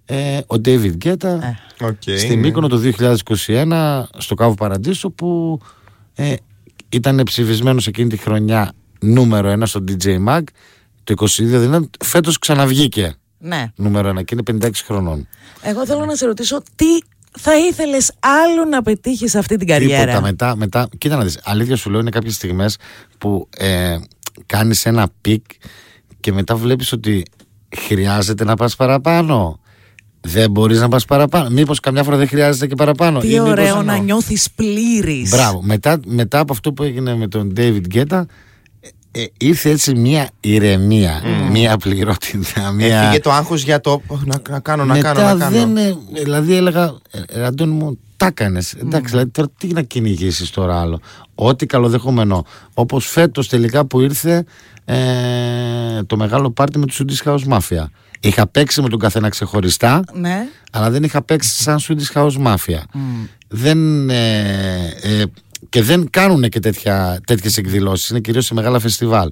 ε, 0.05 0.37
ο 0.37 0.55
David 0.65 0.93
Guetta 1.03 1.37
Οκ, 1.81 2.01
στη 2.01 2.27
ναι. 2.27 2.35
Μύκονο 2.35 2.67
το 2.67 2.81
2021 3.47 4.03
στο 4.17 4.35
Cavo 4.35 4.53
Paradiso 4.53 5.13
που 5.13 5.59
ε, 6.15 6.33
ήταν 6.89 7.21
ψηφισμένος 7.23 7.87
εκείνη 7.87 8.09
τη 8.09 8.17
χρονιά 8.17 8.71
νούμερο 8.99 9.49
ένα 9.49 9.65
στο 9.65 9.83
DJ 9.87 10.17
Mag 10.27 10.41
το 11.13 11.25
22 11.25 11.27
δηλαδή 11.37 11.89
φέτος 12.05 12.39
ξαναβγήκε 12.39 13.13
Ναι 13.37 13.71
νούμερο 13.75 14.07
ένα 14.07 14.23
και 14.23 14.35
είναι 14.47 14.59
56 14.67 14.69
χρονών 14.85 15.27
Εγώ 15.61 15.85
θέλω 15.85 16.05
να 16.05 16.15
σε 16.15 16.25
ρωτήσω 16.25 16.61
τι 16.75 16.85
θα 17.39 17.57
ήθελες 17.57 18.11
άλλο 18.19 18.65
να 18.65 18.81
πετύχεις 18.81 19.31
σε 19.31 19.37
αυτή 19.37 19.57
την 19.57 19.67
καριέρα; 19.67 20.03
Τίποτα 20.05 20.21
μετά, 20.21 20.55
μετά 20.55 20.87
κοίτα 20.97 21.15
να 21.17 21.23
δεις 21.23 21.39
αλήθεια 21.43 21.75
σου 21.75 21.89
λέω 21.89 21.99
είναι 21.99 22.09
κάποιες 22.09 22.33
στιγμές 22.35 22.77
που 23.17 23.47
ε, 23.57 23.97
κάνεις 24.45 24.85
ένα 24.85 25.07
peak 25.21 25.45
και 26.19 26.31
μετά 26.33 26.55
βλέπεις 26.55 26.91
ότι 26.91 27.25
χρειάζεται 27.77 28.43
να 28.43 28.55
πας 28.55 28.75
παραπάνω 28.75 29.59
Δεν 30.21 30.51
μπορείς 30.51 30.79
να 30.79 30.87
πας 30.87 31.05
παραπάνω. 31.05 31.49
Μήπως 31.49 31.79
καμιά 31.79 32.03
φορά 32.03 32.17
δεν 32.17 32.27
χρειάζεται 32.27 32.67
και 32.67 32.75
παραπάνω. 32.75 33.19
Τι 33.19 33.27
Ή 33.27 33.31
μήπως- 33.31 33.49
ωραίο 33.49 33.81
να 33.83 33.97
νιώθεις 33.97 34.51
πλήρης. 34.55 35.29
Μπράβο. 35.29 35.61
Μετά, 35.61 35.99
μετά 36.05 36.39
από 36.39 36.53
αυτό 36.53 36.73
που 36.73 36.83
έγινε 36.83 37.15
με 37.15 37.27
τον 37.27 37.53
David 37.57 37.81
Guetta, 37.93 38.21
ε, 39.19 39.21
ε, 39.21 39.31
ήρθε 39.37 39.69
έτσι 39.69 39.95
μια 39.95 40.29
ηρεμία, 40.39 41.21
μια 41.51 41.77
πληρότητα. 41.77 42.71
Μια... 42.71 42.97
Έφυγε 43.01 43.19
το 43.19 43.31
άγχος 43.31 43.63
για 43.63 43.81
το. 43.81 44.01
«Ωχ, 44.07 44.23
Να, 44.25 44.41
να 44.49 44.59
κάνω, 44.59 44.85
να 44.85 44.93
Μετά 44.93 45.11
κάνω, 45.13 45.37
να 45.37 45.45
κάνω. 45.45 45.57
δεν. 45.57 45.77
ε, 45.77 45.97
Δηλαδή 46.23 46.55
έλεγα, 46.55 46.93
ε, 47.27 47.43
Αντώνη 47.43 47.73
μου, 47.73 47.97
τα 48.17 48.25
έκανες. 48.25 48.73
Εντάξει, 48.73 49.09
δηλαδή 49.11 49.29
τώρα 49.29 49.49
τι 49.57 49.67
να 49.67 49.81
κυνηγήσεις 49.81 50.49
τώρα 50.49 50.79
άλλο. 50.81 50.99
Ό,τι 51.35 51.65
καλοδεχόμενο. 51.65 52.45
Όπως 52.73 53.07
φέτος 53.07 53.47
τελικά 53.49 53.85
που 53.85 53.99
ήρθε 54.01 54.45
ε, 54.85 56.03
το 56.07 56.17
μεγάλο 56.17 56.51
πάρτι 56.51 56.77
με 56.79 56.85
τους 56.85 57.01
Swedish 57.03 57.29
House 57.29 57.47
Mafia. 57.57 57.85
Είχα 58.21 58.47
παίξει 58.47 58.81
με 58.81 58.89
τον 58.89 58.99
καθένα 58.99 59.29
ξεχωριστά, 59.29 60.01
Ναι. 60.13 60.47
αλλά 60.71 60.89
δεν 60.89 61.03
είχα 61.03 61.21
παίξει 61.21 61.63
σαν 61.63 61.79
Swedish 61.87 62.13
House 62.21 62.37
Mafia. 62.45 62.81
Δεν, 63.47 64.09
ε, 64.09 64.79
ε, 65.01 65.23
και 65.69 65.81
δεν 65.83 66.09
κάνουν 66.09 66.49
και 66.49 66.59
τέτοια, 66.59 67.21
τέτοιες 67.25 67.57
εκδηλώσεις, 67.57 68.09
είναι 68.09 68.19
κυρίως 68.19 68.45
σε 68.45 68.53
μεγάλα 68.53 68.79
φεστιβάλ. 68.79 69.29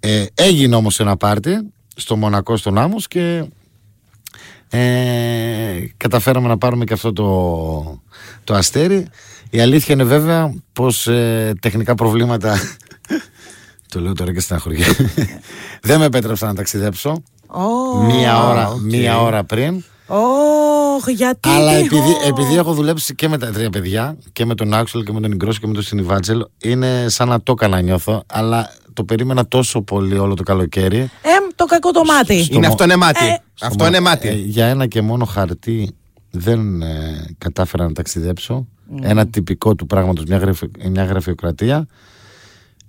Ε, 0.00 0.24
έγινε 0.34 0.74
όμως 0.76 1.00
ένα 1.00 1.16
πάρτι 1.16 1.72
στο 1.96 2.16
Μονακό 2.16 2.56
στον 2.56 2.78
Άμμος 2.78 3.08
και 3.08 3.44
ε, 4.70 5.84
καταφέραμε 5.96 6.48
να 6.48 6.58
πάρουμε 6.58 6.84
και 6.84 6.92
αυτό 6.92 7.12
το, 7.12 8.02
το 8.44 8.54
αστέρι. 8.54 9.06
Η 9.50 9.60
αλήθεια 9.60 9.94
είναι 9.94 10.04
βέβαια 10.04 10.54
πως 10.72 11.06
ε, 11.06 11.52
τεχνικά 11.60 11.94
προβλήματα 11.94 12.58
το 13.90 14.00
λέω 14.00 14.12
τώρα 14.12 14.32
και 14.32 14.40
στην 14.40 14.54
Αγχωριά 14.54 14.86
δεν 15.82 15.98
με 15.98 16.04
επέτρεψαν 16.04 16.48
να 16.48 16.54
ταξιδέψω 16.54 17.22
Ω, 17.46 18.02
μία, 18.02 18.48
ώρα, 18.48 18.68
οκ. 18.68 18.80
μία 18.80 19.20
ώρα 19.20 19.44
πριν 19.44 19.84
Ωχ, 20.06 20.69
γιατί. 21.08 21.48
αλλά 21.48 21.72
τι- 21.72 21.78
επειδή, 21.84 22.10
Ω. 22.10 22.26
επειδή 22.28 22.56
έχω 22.56 22.72
δουλέψει 22.74 23.14
και 23.14 23.28
με 23.28 23.38
τα 23.38 23.50
τρία 23.50 23.70
παιδιά, 23.70 24.16
και 24.32 24.44
με 24.44 24.54
τον 24.54 24.74
Axwell 24.74 25.02
και 25.04 25.12
με 25.12 25.20
τον 25.20 25.32
Ingrosso 25.32 25.58
και 25.58 25.66
με 25.66 25.72
τον 25.74 25.82
Sebastian, 25.82 26.44
είναι 26.62 27.04
σαν 27.08 27.28
να 27.28 27.42
το 27.42 27.52
έκανα 27.52 27.80
νιώθω, 27.80 28.22
αλλά 28.26 28.72
το 28.92 29.04
περίμενα 29.04 29.46
τόσο 29.48 29.82
πολύ 29.82 30.18
όλο 30.18 30.34
το 30.34 30.42
καλοκαίρι. 30.42 30.98
Ε, 30.98 31.08
το 31.54 31.64
κακό 31.64 31.90
το 31.90 32.04
μάτι. 32.04 32.42
Στο 32.42 32.54
Είναι 32.56 32.66
μο- 32.66 32.72
αυτό 32.72 32.84
είναι 32.84 32.96
μάτι. 32.96 33.26
Ε, 33.26 33.36
αυτό 33.60 33.74
Στο 33.78 33.86
είναι 33.86 34.00
μο- 34.00 34.08
μάτι. 34.08 34.28
ε, 34.28 34.32
για 34.32 34.66
ένα 34.66 34.86
και 34.86 35.02
μόνο 35.02 35.24
χαρτί 35.24 35.94
δεν 36.30 36.82
ε, 36.82 37.24
κατάφερα 37.38 37.84
να 37.84 37.92
ταξιδέψω. 37.92 38.66
Ένα 39.02 39.26
τυπικό 39.26 39.74
του 39.74 39.86
πράγματος, 39.86 40.24
μια, 40.24 40.36
γραφει- 40.38 40.86
μια 40.90 41.04
γραφειοκρατία. 41.04 41.86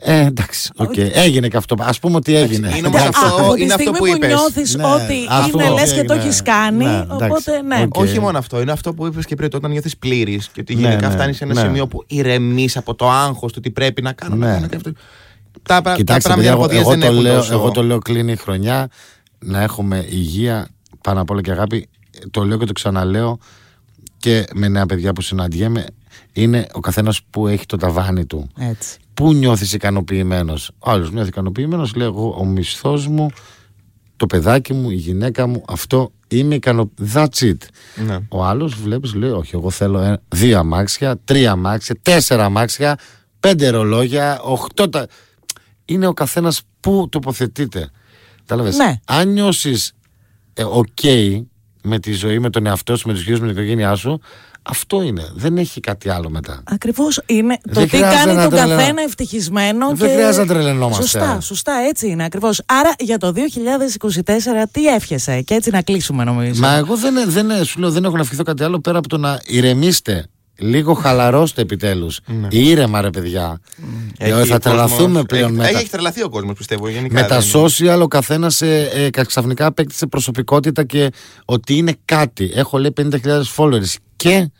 Ε, 0.03 0.25
εντάξει, 0.25 0.69
οκ. 0.75 0.97
έγινε 0.97 1.47
και 1.47 1.57
αυτό. 1.57 1.75
Ας 1.79 1.99
πούμε 1.99 2.15
ότι 2.15 2.35
έγινε. 2.35 2.67
είναι 2.77 2.87
όμως 2.87 3.01
Εντάξει. 3.01 3.21
αυτό- 3.25 3.41
από 3.41 3.53
τη 3.53 3.61
είναι 3.61 3.73
αυτό 3.73 3.83
στιγμή 3.93 3.97
που 3.99 4.05
που, 4.05 4.15
είπες. 4.25 4.27
νιώθεις 4.29 4.75
Ναι, 4.75 4.83
ότι 4.85 5.25
αυτό 5.29 5.59
είναι 5.61 5.69
λες 5.69 5.93
και 5.93 6.03
το 6.03 6.13
έγινε. 6.13 6.29
έχει 6.29 6.41
κάνει, 6.41 6.85
Ναι, 6.85 6.91
εντάξει, 6.91 7.11
οπότε 7.23 7.61
ναι. 7.61 7.81
οκ. 7.87 7.95
Όχι 7.97 8.19
μόνο 8.19 8.37
αυτό, 8.37 8.61
είναι 8.61 8.71
αυτό 8.71 8.93
που 8.93 9.05
είπες 9.07 9.25
και 9.25 9.35
πριν, 9.35 9.45
ότι 9.47 9.55
όταν 9.57 9.71
νιώθεις 9.71 9.97
πλήρης 9.97 10.49
και 10.53 10.61
ότι 10.61 10.75
Ναι, 10.75 10.81
γενικά 10.81 11.07
ναι, 11.07 11.13
φτάνεις 11.13 11.37
σε 11.37 11.43
ένα 11.43 11.53
ναι. 11.53 11.59
σημείο 11.61 11.87
που 11.87 12.03
ηρεμείς 12.07 12.77
από 12.77 12.95
το 12.95 13.09
άγχος 13.09 13.53
του 13.53 13.59
τι 13.59 13.71
πρέπει 13.71 14.01
να 14.01 14.11
κάνω. 14.11 14.35
να 14.35 14.45
Ναι. 14.47 14.53
κάνω 14.53 14.67
και 14.67 14.75
αυτό. 14.75 14.91
Τα, 15.63 15.81
τα 15.81 15.95
Κοιτάξτε, 15.95 16.29
πράγματα 16.29 16.35
παιδιά, 16.35 16.51
εγώ, 16.51 16.61
εργοδίες 16.61 16.81
εγώ, 16.81 16.89
δεν 16.91 16.99
το 16.99 17.05
έχουν 17.05 17.21
λέω, 17.21 17.35
τόσο- 17.35 17.53
εγώ 17.53 17.71
το 17.71 17.83
λέω 17.83 17.97
κλείνει 17.99 18.31
η 18.31 18.35
χρονιά 18.35 18.87
να 19.39 19.61
έχουμε 19.61 20.05
υγεία 20.09 20.67
πάνω 21.01 21.21
απ' 21.21 21.29
όλα 21.29 21.41
και 21.41 21.51
αγάπη. 21.51 21.89
Το 22.31 22.43
λέω 22.43 22.57
και 22.57 22.65
το 22.65 22.73
ξαναλέω 22.73 23.37
και 24.17 24.45
με 24.53 24.67
νέα 24.67 24.85
παιδιά 24.85 25.13
που 25.13 25.21
συναντιέμαι. 25.21 25.85
Είναι 26.33 26.65
ο 26.73 26.79
καθένας 26.79 27.21
που 27.29 27.47
έχει 27.47 27.65
το 27.65 27.77
ταβάνι 27.77 28.25
του. 28.25 28.49
Έτσι. 28.59 28.97
Πού 29.21 29.33
νιώθεις 29.33 29.73
ικανοποιημένος; 29.73 30.71
Ο 30.79 30.91
άλλος 30.91 31.11
νιώθει 31.11 31.27
ικανοποιημένος 31.29 31.95
Λέω 31.95 32.07
εγώ 32.07 32.35
ο 32.39 32.45
μισθός 32.45 33.07
μου 33.07 33.29
Το 34.17 34.25
παιδάκι 34.25 34.73
μου, 34.73 34.89
η 34.89 34.95
γυναίκα 34.95 35.47
μου 35.47 35.63
Αυτό 35.67 36.11
είμαι 36.27 36.55
ικανοποιημένος 36.55 37.13
That's 37.13 37.43
it 37.51 37.57
Ναι. 38.05 38.17
Ο 38.29 38.43
άλλος 38.43 38.75
βλέπεις 38.75 39.13
λέει 39.13 39.29
όχι 39.29 39.55
εγώ 39.55 39.69
θέλω 39.69 39.99
ένα- 39.99 40.21
δύο 40.27 40.59
αμάξια 40.59 41.17
Τρία 41.23 41.51
αμάξια, 41.51 41.95
τέσσερα 42.01 42.45
αμάξια 42.45 42.97
Πέντε 43.39 43.69
ρολόγια, 43.69 44.41
οχτώ 44.41 44.89
τα... 44.89 45.07
Είναι 45.85 46.07
ο 46.07 46.13
καθένας 46.13 46.61
που 46.79 47.07
τοποθετείται 47.11 47.89
Κατάλαβες 48.39 48.77
Ναι. 48.77 48.95
Αν 49.05 49.29
νιώσεις 49.29 49.93
ε, 50.53 50.63
οκ 50.63 50.87
με 51.83 51.99
τη 51.99 52.11
ζωή, 52.11 52.39
με 52.39 52.49
τον 52.49 52.65
εαυτό 52.65 52.95
σου, 52.95 53.07
με 53.07 53.13
τους 53.13 53.23
φίλους, 53.23 53.39
με 53.39 53.47
την 53.47 53.55
οικογένειά 53.55 53.95
σου 53.95 54.21
Αυτό 54.63 55.01
είναι, 55.01 55.31
δεν 55.35 55.57
έχει 55.57 55.79
κάτι 55.79 56.09
άλλο 56.09 56.29
μετά 56.29 56.61
Ακριβώς 56.63 57.21
είναι 57.25 57.57
το 57.63 57.71
Δεν 57.73 57.83
τι 57.83 57.89
χρειάζεται 57.89 58.23
κάνει 58.23 58.35
να 58.35 58.41
τον 58.41 58.51
τρελα- 58.51 58.75
καθένα 58.75 59.01
ευτυχισμένο. 59.01 59.87
Δεν 59.87 60.07
και... 60.07 60.13
χρειάζεται 60.13 60.45
να 60.45 60.53
τρελαινόμαστε. 60.53 61.01
Σωστά, 61.01 61.39
σωστά, 61.41 61.73
έτσι 61.89 62.07
είναι 62.07 62.23
ακριβώς. 62.23 62.61
Άρα 62.65 62.93
για 62.99 63.17
το 63.17 63.33
2024 64.15 64.21
τι 64.71 64.85
εύχεσαι; 64.87 65.41
Και 65.41 65.53
έτσι 65.53 65.69
να 65.69 65.81
κλείσουμε 65.81 66.23
νομίζω. 66.23 66.61
Μα 66.61 66.73
εγώ 66.73 66.95
δεν, 66.95 67.13
δεν, 67.31 67.65
σου 67.65 67.79
λέω, 67.79 67.91
δεν 67.91 68.03
έχω 68.03 68.15
να 68.15 68.21
ευχηθώ 68.21 68.43
κάτι 68.43 68.63
άλλο 68.63 68.79
πέρα 68.79 68.97
από 68.97 69.07
το 69.07 69.17
να 69.17 69.41
ηρεμήσετε. 69.45 70.25
Λίγο 70.61 70.93
χαλαρώστε 70.93 71.61
επιτέλους. 71.61 72.19
Ήρεμα, 72.49 73.01
ρε 73.01 73.09
παιδιά. 73.09 73.59
Ναι. 73.77 74.27
Έχει 74.27 74.39
Ε, 74.41 74.45
θα 74.45 74.55
ο 74.55 74.59
τρελαθούμε 74.59 75.01
κόσμος- 75.03 75.25
πλέον 75.25 75.47
έχει, 75.49 75.57
με, 75.57 75.63
έχει, 75.63 75.73
τα- 75.73 75.79
έχει 75.79 75.89
τρελαθεί 75.89 76.23
ο 76.23 76.29
κόσμος, 76.29 76.57
πιστεύω. 76.57 76.89
Γενικά, 76.89 77.13
με 77.21 77.27
τα 77.27 77.39
δεν- 77.39 77.49
social. 77.63 77.99
Ο 78.01 78.07
καθένας 78.07 78.61
ε, 78.61 78.89
ε, 78.93 79.09
κα- 79.09 79.23
ξαφνικά 79.25 79.65
απέκτησε 79.65 80.07
προσωπικότητα 80.07 80.83
και 80.83 81.09
ότι 81.45 81.75
είναι 81.77 81.95
κάτι. 82.05 82.51
Έχω 82.55 82.77
λέει 82.77 82.93
50.000 83.01 83.41
followers. 83.55 83.95
Και 84.15 84.51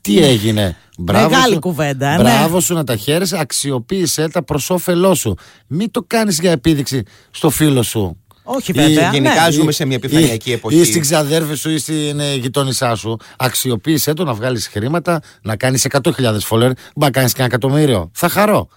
τι 0.00 0.22
έγινε; 0.22 0.76
Μπράβο 0.98 1.28
Μεγάλη 1.28 1.52
σου, 1.52 1.58
κουβέντα, 1.60 2.16
ναι. 2.16 2.22
Μπράβο 2.22 2.60
σου 2.60 2.74
να 2.74 2.84
τα 2.84 2.96
χαίρεσαι, 2.96 3.38
αξιοποίησε 3.40 4.28
τα 4.28 4.42
προς 4.44 4.70
όφελό 4.70 5.14
σου. 5.14 5.34
Μην 5.66 5.90
το 5.90 6.04
κάνεις 6.06 6.38
για 6.40 6.50
επίδειξη 6.50 7.02
στο 7.30 7.50
φίλο 7.50 7.82
σου. 7.82 8.16
Όχι 8.56 8.70
Ή 8.70 8.74
βέβαια. 8.74 9.10
γενικά 9.12 9.44
ναι. 9.44 9.50
ζούμε 9.50 9.72
σε 9.72 9.84
μια 9.84 9.96
επιφανειακή 9.96 10.50
ή, 10.50 10.52
εποχή. 10.52 10.76
Ή 10.76 10.84
στην 10.84 11.00
ξαδέρφη 11.00 11.54
σου 11.54 11.70
ή 11.70 11.78
στην 11.78 12.20
ε, 12.20 12.34
γειτόνισά 12.34 12.94
σου. 12.94 13.16
Αξιοποίησέ 13.36 14.12
το 14.12 14.24
να 14.24 14.34
βγάλεις 14.34 14.66
χρήματα, 14.68 15.20
να 15.42 15.56
κάνεις 15.56 15.86
100.000 15.90 16.00
follower. 16.24 16.40
Μπορεί 16.50 16.74
να 16.94 17.10
κάνεις 17.10 17.32
και 17.32 17.38
ένα 17.38 17.46
εκατομμύριο. 17.46 18.10
Θα 18.14 18.28
χαρώ. 18.28 18.68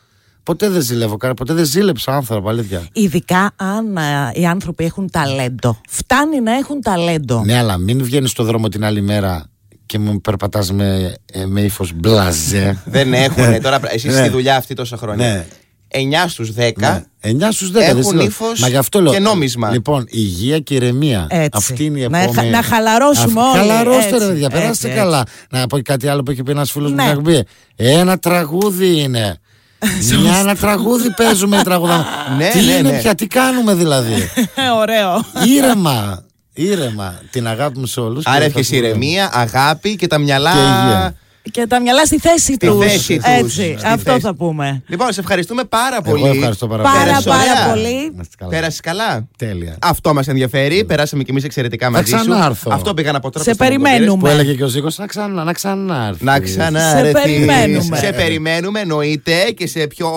Ποτέ 0.44 0.70
δεν 0.70 0.82
ζηλεύω, 0.82 1.18
κα- 1.18 1.34
ποτέ 1.34 1.54
δεν 1.54 1.66
ζήλεψα 1.66 2.16
άνθρωπο, 2.16 2.50
αλήθεια. 2.50 2.88
Ειδικά 2.94 3.52
αν 3.56 3.98
α, 3.98 4.32
οι 4.34 4.46
άνθρωποι 4.46 4.84
έχουν 4.86 5.10
ταλέντο. 5.12 5.82
Φτάνει 5.90 6.40
να 6.42 6.52
έχουν 6.56 6.82
ταλέντο. 6.82 7.42
Ναι, 7.46 7.58
αλλά 7.58 7.78
μην 7.78 8.04
βγαίνεις 8.04 8.30
στο 8.32 8.44
δρόμο 8.44 8.68
την 8.70 8.84
άλλη 8.86 9.02
μέρα 9.02 9.46
και 9.86 10.00
μου 10.00 10.22
περπατάς 10.22 10.72
με, 10.72 11.16
ε, 11.32 11.46
με 11.46 11.62
ύφος 11.62 11.92
μπλαζέ. 11.96 12.82
Δεν 12.86 13.14
έχουν. 13.14 13.62
Τώρα, 13.62 13.80
εσύ 13.92 14.08
Ναι. 14.08 14.14
στη 14.14 14.30
δουλειά 14.30 14.56
αυτή 14.56 14.74
τόσα 14.74 14.98
χρόνια. 14.98 15.46
Ναι. 15.96 16.18
9 16.24 16.28
στους 16.28 16.52
10 16.54 16.72
Ναι. 16.78 17.04
9 17.22 17.52
στους 17.52 17.72
10 17.72 17.76
Έχουν 17.82 17.94
δεν 17.94 18.04
ζηλεύω. 18.04 18.26
ύφος 18.28 18.60
Μα 18.60 18.68
γι' 18.68 18.76
αυτό 18.78 19.02
λέω. 19.02 19.12
και 19.14 19.20
νόμισμα. 19.20 19.70
Λοιπόν, 19.72 20.06
υγεία 20.10 20.60
και 20.60 20.74
ηρεμία. 20.74 21.26
Έτσι. 21.30 21.50
Αυτή 21.54 21.84
είναι 21.86 22.00
η 22.00 22.08
Να 22.08 22.20
επόμενη. 22.22 22.48
χα- 22.52 22.56
να 22.58 22.64
χαλαρώσουμε 22.64 23.42
όλοι. 23.42 23.58
Χαλαρώστε, 23.58 24.04
Έτσι, 24.16 24.18
ρε 24.18 24.26
παιδιά, 24.26 24.46
έτσι, 24.46 24.60
περάστε 24.60 24.88
έτσι. 24.88 25.00
καλά. 25.00 25.24
Να 25.50 25.68
πω 25.68 25.76
και 25.76 25.82
κάτι 25.84 26.08
άλλο 26.08 26.24
που 26.24 26.32
έχει 26.32 26.44
πει 26.44 26.52
ένας 26.52 26.72
φίλος 26.72 26.90
μου 26.90 26.96
Ναι. 26.96 27.02
στην 27.04 27.18
εκπομπή. 27.18 27.44
Ένα 27.76 28.20
τραγούδι 28.20 29.00
είναι. 29.02 29.38
Μια, 30.22 30.38
ένα 30.38 30.56
τραγούδι 30.56 31.10
παίζουμε 31.14 31.58
η 31.58 31.62
τραγουδά. 31.62 32.06
Ναι, 32.38 32.50
τι 32.50 32.60
ναι, 32.62 32.72
είναι 32.72 32.90
ναι. 32.92 33.00
πια, 33.00 33.16
τι 33.16 33.28
κάνουμε 33.28 33.74
δηλαδή; 33.74 34.14
Ε, 34.56 34.70
Ωραίο. 34.82 35.26
ήρεμα. 35.58 36.24
Ήρεμα. 36.54 37.20
Την 37.32 37.48
αγάπη 37.48 37.80
μου 37.80 37.86
σε 37.86 38.00
όλους. 38.00 38.26
Άρα 38.26 38.44
εύχεσαι 38.44 38.76
ηρεμία, 38.76 39.30
αγάπη 39.34 39.96
και 39.96 40.08
τα 40.08 40.18
μυαλά. 40.18 40.52
Και 40.52 40.58
υγεία. 40.58 41.16
Και 41.52 41.68
τα 41.68 41.82
μυαλά 41.82 42.06
στη 42.06 42.20
θέση 42.20 42.54
Στη 42.54 42.58
τους. 42.58 42.86
θέση 42.86 43.16
τους. 43.18 43.26
Έτσι, 43.26 43.52
Στη 43.78 43.88
αυτό 43.88 44.12
θέση. 44.12 44.20
θα 44.20 44.36
πούμε. 44.36 44.84
Λοιπόν, 44.88 45.12
σε 45.14 45.20
ευχαριστούμε 45.20 45.64
πάρα 45.64 45.98
Εγώ 46.06 46.18
πολύ. 46.18 46.38
ευχαριστώ 46.38 46.68
πάρα 46.68 46.84
Πάρα 46.84 46.94
πολύ. 46.96 47.06
Πέρασε 47.08 47.30
πάρα 47.30 47.42
ωραία. 47.42 47.74
πολύ. 47.74 48.12
Να 48.16 48.22
είστε 48.22 48.36
καλά. 48.38 48.52
Πέρασε 48.52 48.80
καλά. 48.82 49.28
Τέλεια. 49.38 49.76
Αυτό 49.82 50.14
μας 50.14 50.28
ενδιαφέρει. 50.28 50.86
Περάσαμε 50.86 51.24
κι 51.24 51.32
εμείς 51.32 51.44
εξαιρετικά 51.44 51.90
μαζί 51.90 52.06
σου. 52.12 52.16
ξανάρθω. 52.16 52.72
Αυτό 52.74 52.94
πήγα 52.94 53.12
να 53.12 53.20
πω 53.20 53.30
τώρα. 53.32 53.44
Σε 53.44 53.50
πως 53.56 53.68
θα 53.68 53.74
μου 53.74 53.78
το 53.78 53.82
πήρες. 53.84 53.94
περιμένουμε. 54.00 54.22
Που 54.30 54.36
έλεγε 54.36 54.54
και 54.56 54.64
ο 54.64 54.68
Ζήκος 54.68 54.98
να 54.98 55.06
ξανά, 55.06 55.44
να 55.44 55.54
ξανάρθεις. 55.54 56.22
Να 56.22 56.40
ξανά. 56.40 56.90
Σε 56.90 57.02
ρε, 57.02 57.08
τι. 57.12 57.22
περιμένουμε. 57.22 57.98
Σε 57.98 58.12
περιμένουμε, 58.14 58.80
εννοείται 58.80 59.52
και 59.58 59.68
σε 59.68 59.88
πιο. 59.88 60.10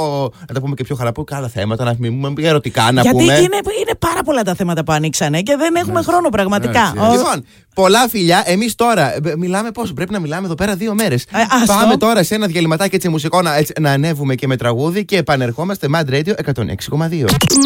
Να 0.48 0.54
τα 0.54 0.60
πούμε 0.60 0.74
και 0.74 0.84
πιο 0.84 0.94
χαραπού. 0.96 1.24
Άλλα 1.30 1.48
θέματα, 1.48 1.84
να 1.84 1.94
πούμε 1.96 2.32
ερωτικά 2.42 2.92
να 2.92 3.00
Γιατί 3.00 3.16
πούμε. 3.18 3.32
είναι, 3.32 3.38
είναι 3.80 3.94
πάρα 3.98 4.22
πολλά 4.24 4.42
τα 4.42 4.54
θέματα 4.54 4.84
που 4.84 4.92
ανοίξανε 4.92 5.40
και 5.40 5.56
δεν 5.56 5.74
έχουμε 5.74 6.02
χρόνο 6.02 6.28
πραγματικά. 6.28 6.92
Έτσι, 6.96 7.08
Ο- 7.08 7.12
Λοιπόν, 7.12 7.44
πολλά 7.74 8.08
φιλιά. 8.08 8.42
Εμείς 8.46 8.74
τώρα 8.74 9.14
ε, 9.14 9.20
μιλάμε 9.36 9.70
πόσο. 9.70 9.92
Πρέπει 9.92 10.12
να 10.12 10.20
μιλάμε 10.20 10.46
εδώ 10.46 10.54
πέρα 10.54 10.74
δύο 10.74 10.94
μέρες. 10.94 11.13
Ε, 11.14 11.40
άστο. 11.48 11.74
Πάμε 11.74 11.96
τώρα 11.96 12.22
σε 12.22 12.34
ένα 12.34 12.46
διαλυματάκι 12.46 12.94
έτσι 12.94 13.08
μουσικό 13.08 13.42
να, 13.42 13.56
έτσι, 13.56 13.72
να 13.80 13.90
ανέβουμε 13.90 14.34
και 14.34 14.46
με 14.46 14.56
τραγούδι 14.56 15.04
και 15.04 15.16
επανερχόμαστε 15.16 15.88
Mad 15.94 16.10
Radio 16.10 16.32
106,2. 16.44 16.54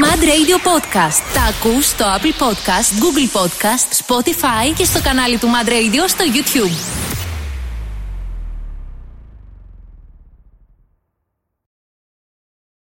Mad 0.05 0.21
Radio 0.23 0.59
Podcast. 0.69 1.23
Τα 1.35 1.43
ακούς 1.49 1.87
στο 1.87 2.05
Apple 2.05 2.43
Podcast, 2.43 3.03
Google 3.03 3.41
Podcast, 3.41 4.07
Spotify 4.07 4.75
και 4.77 4.85
στο 4.85 5.01
κανάλι 5.01 5.39
του 5.39 5.47
Mad 5.47 5.69
Radio 5.69 6.05
στο 6.07 6.25
YouTube. 6.35 7.18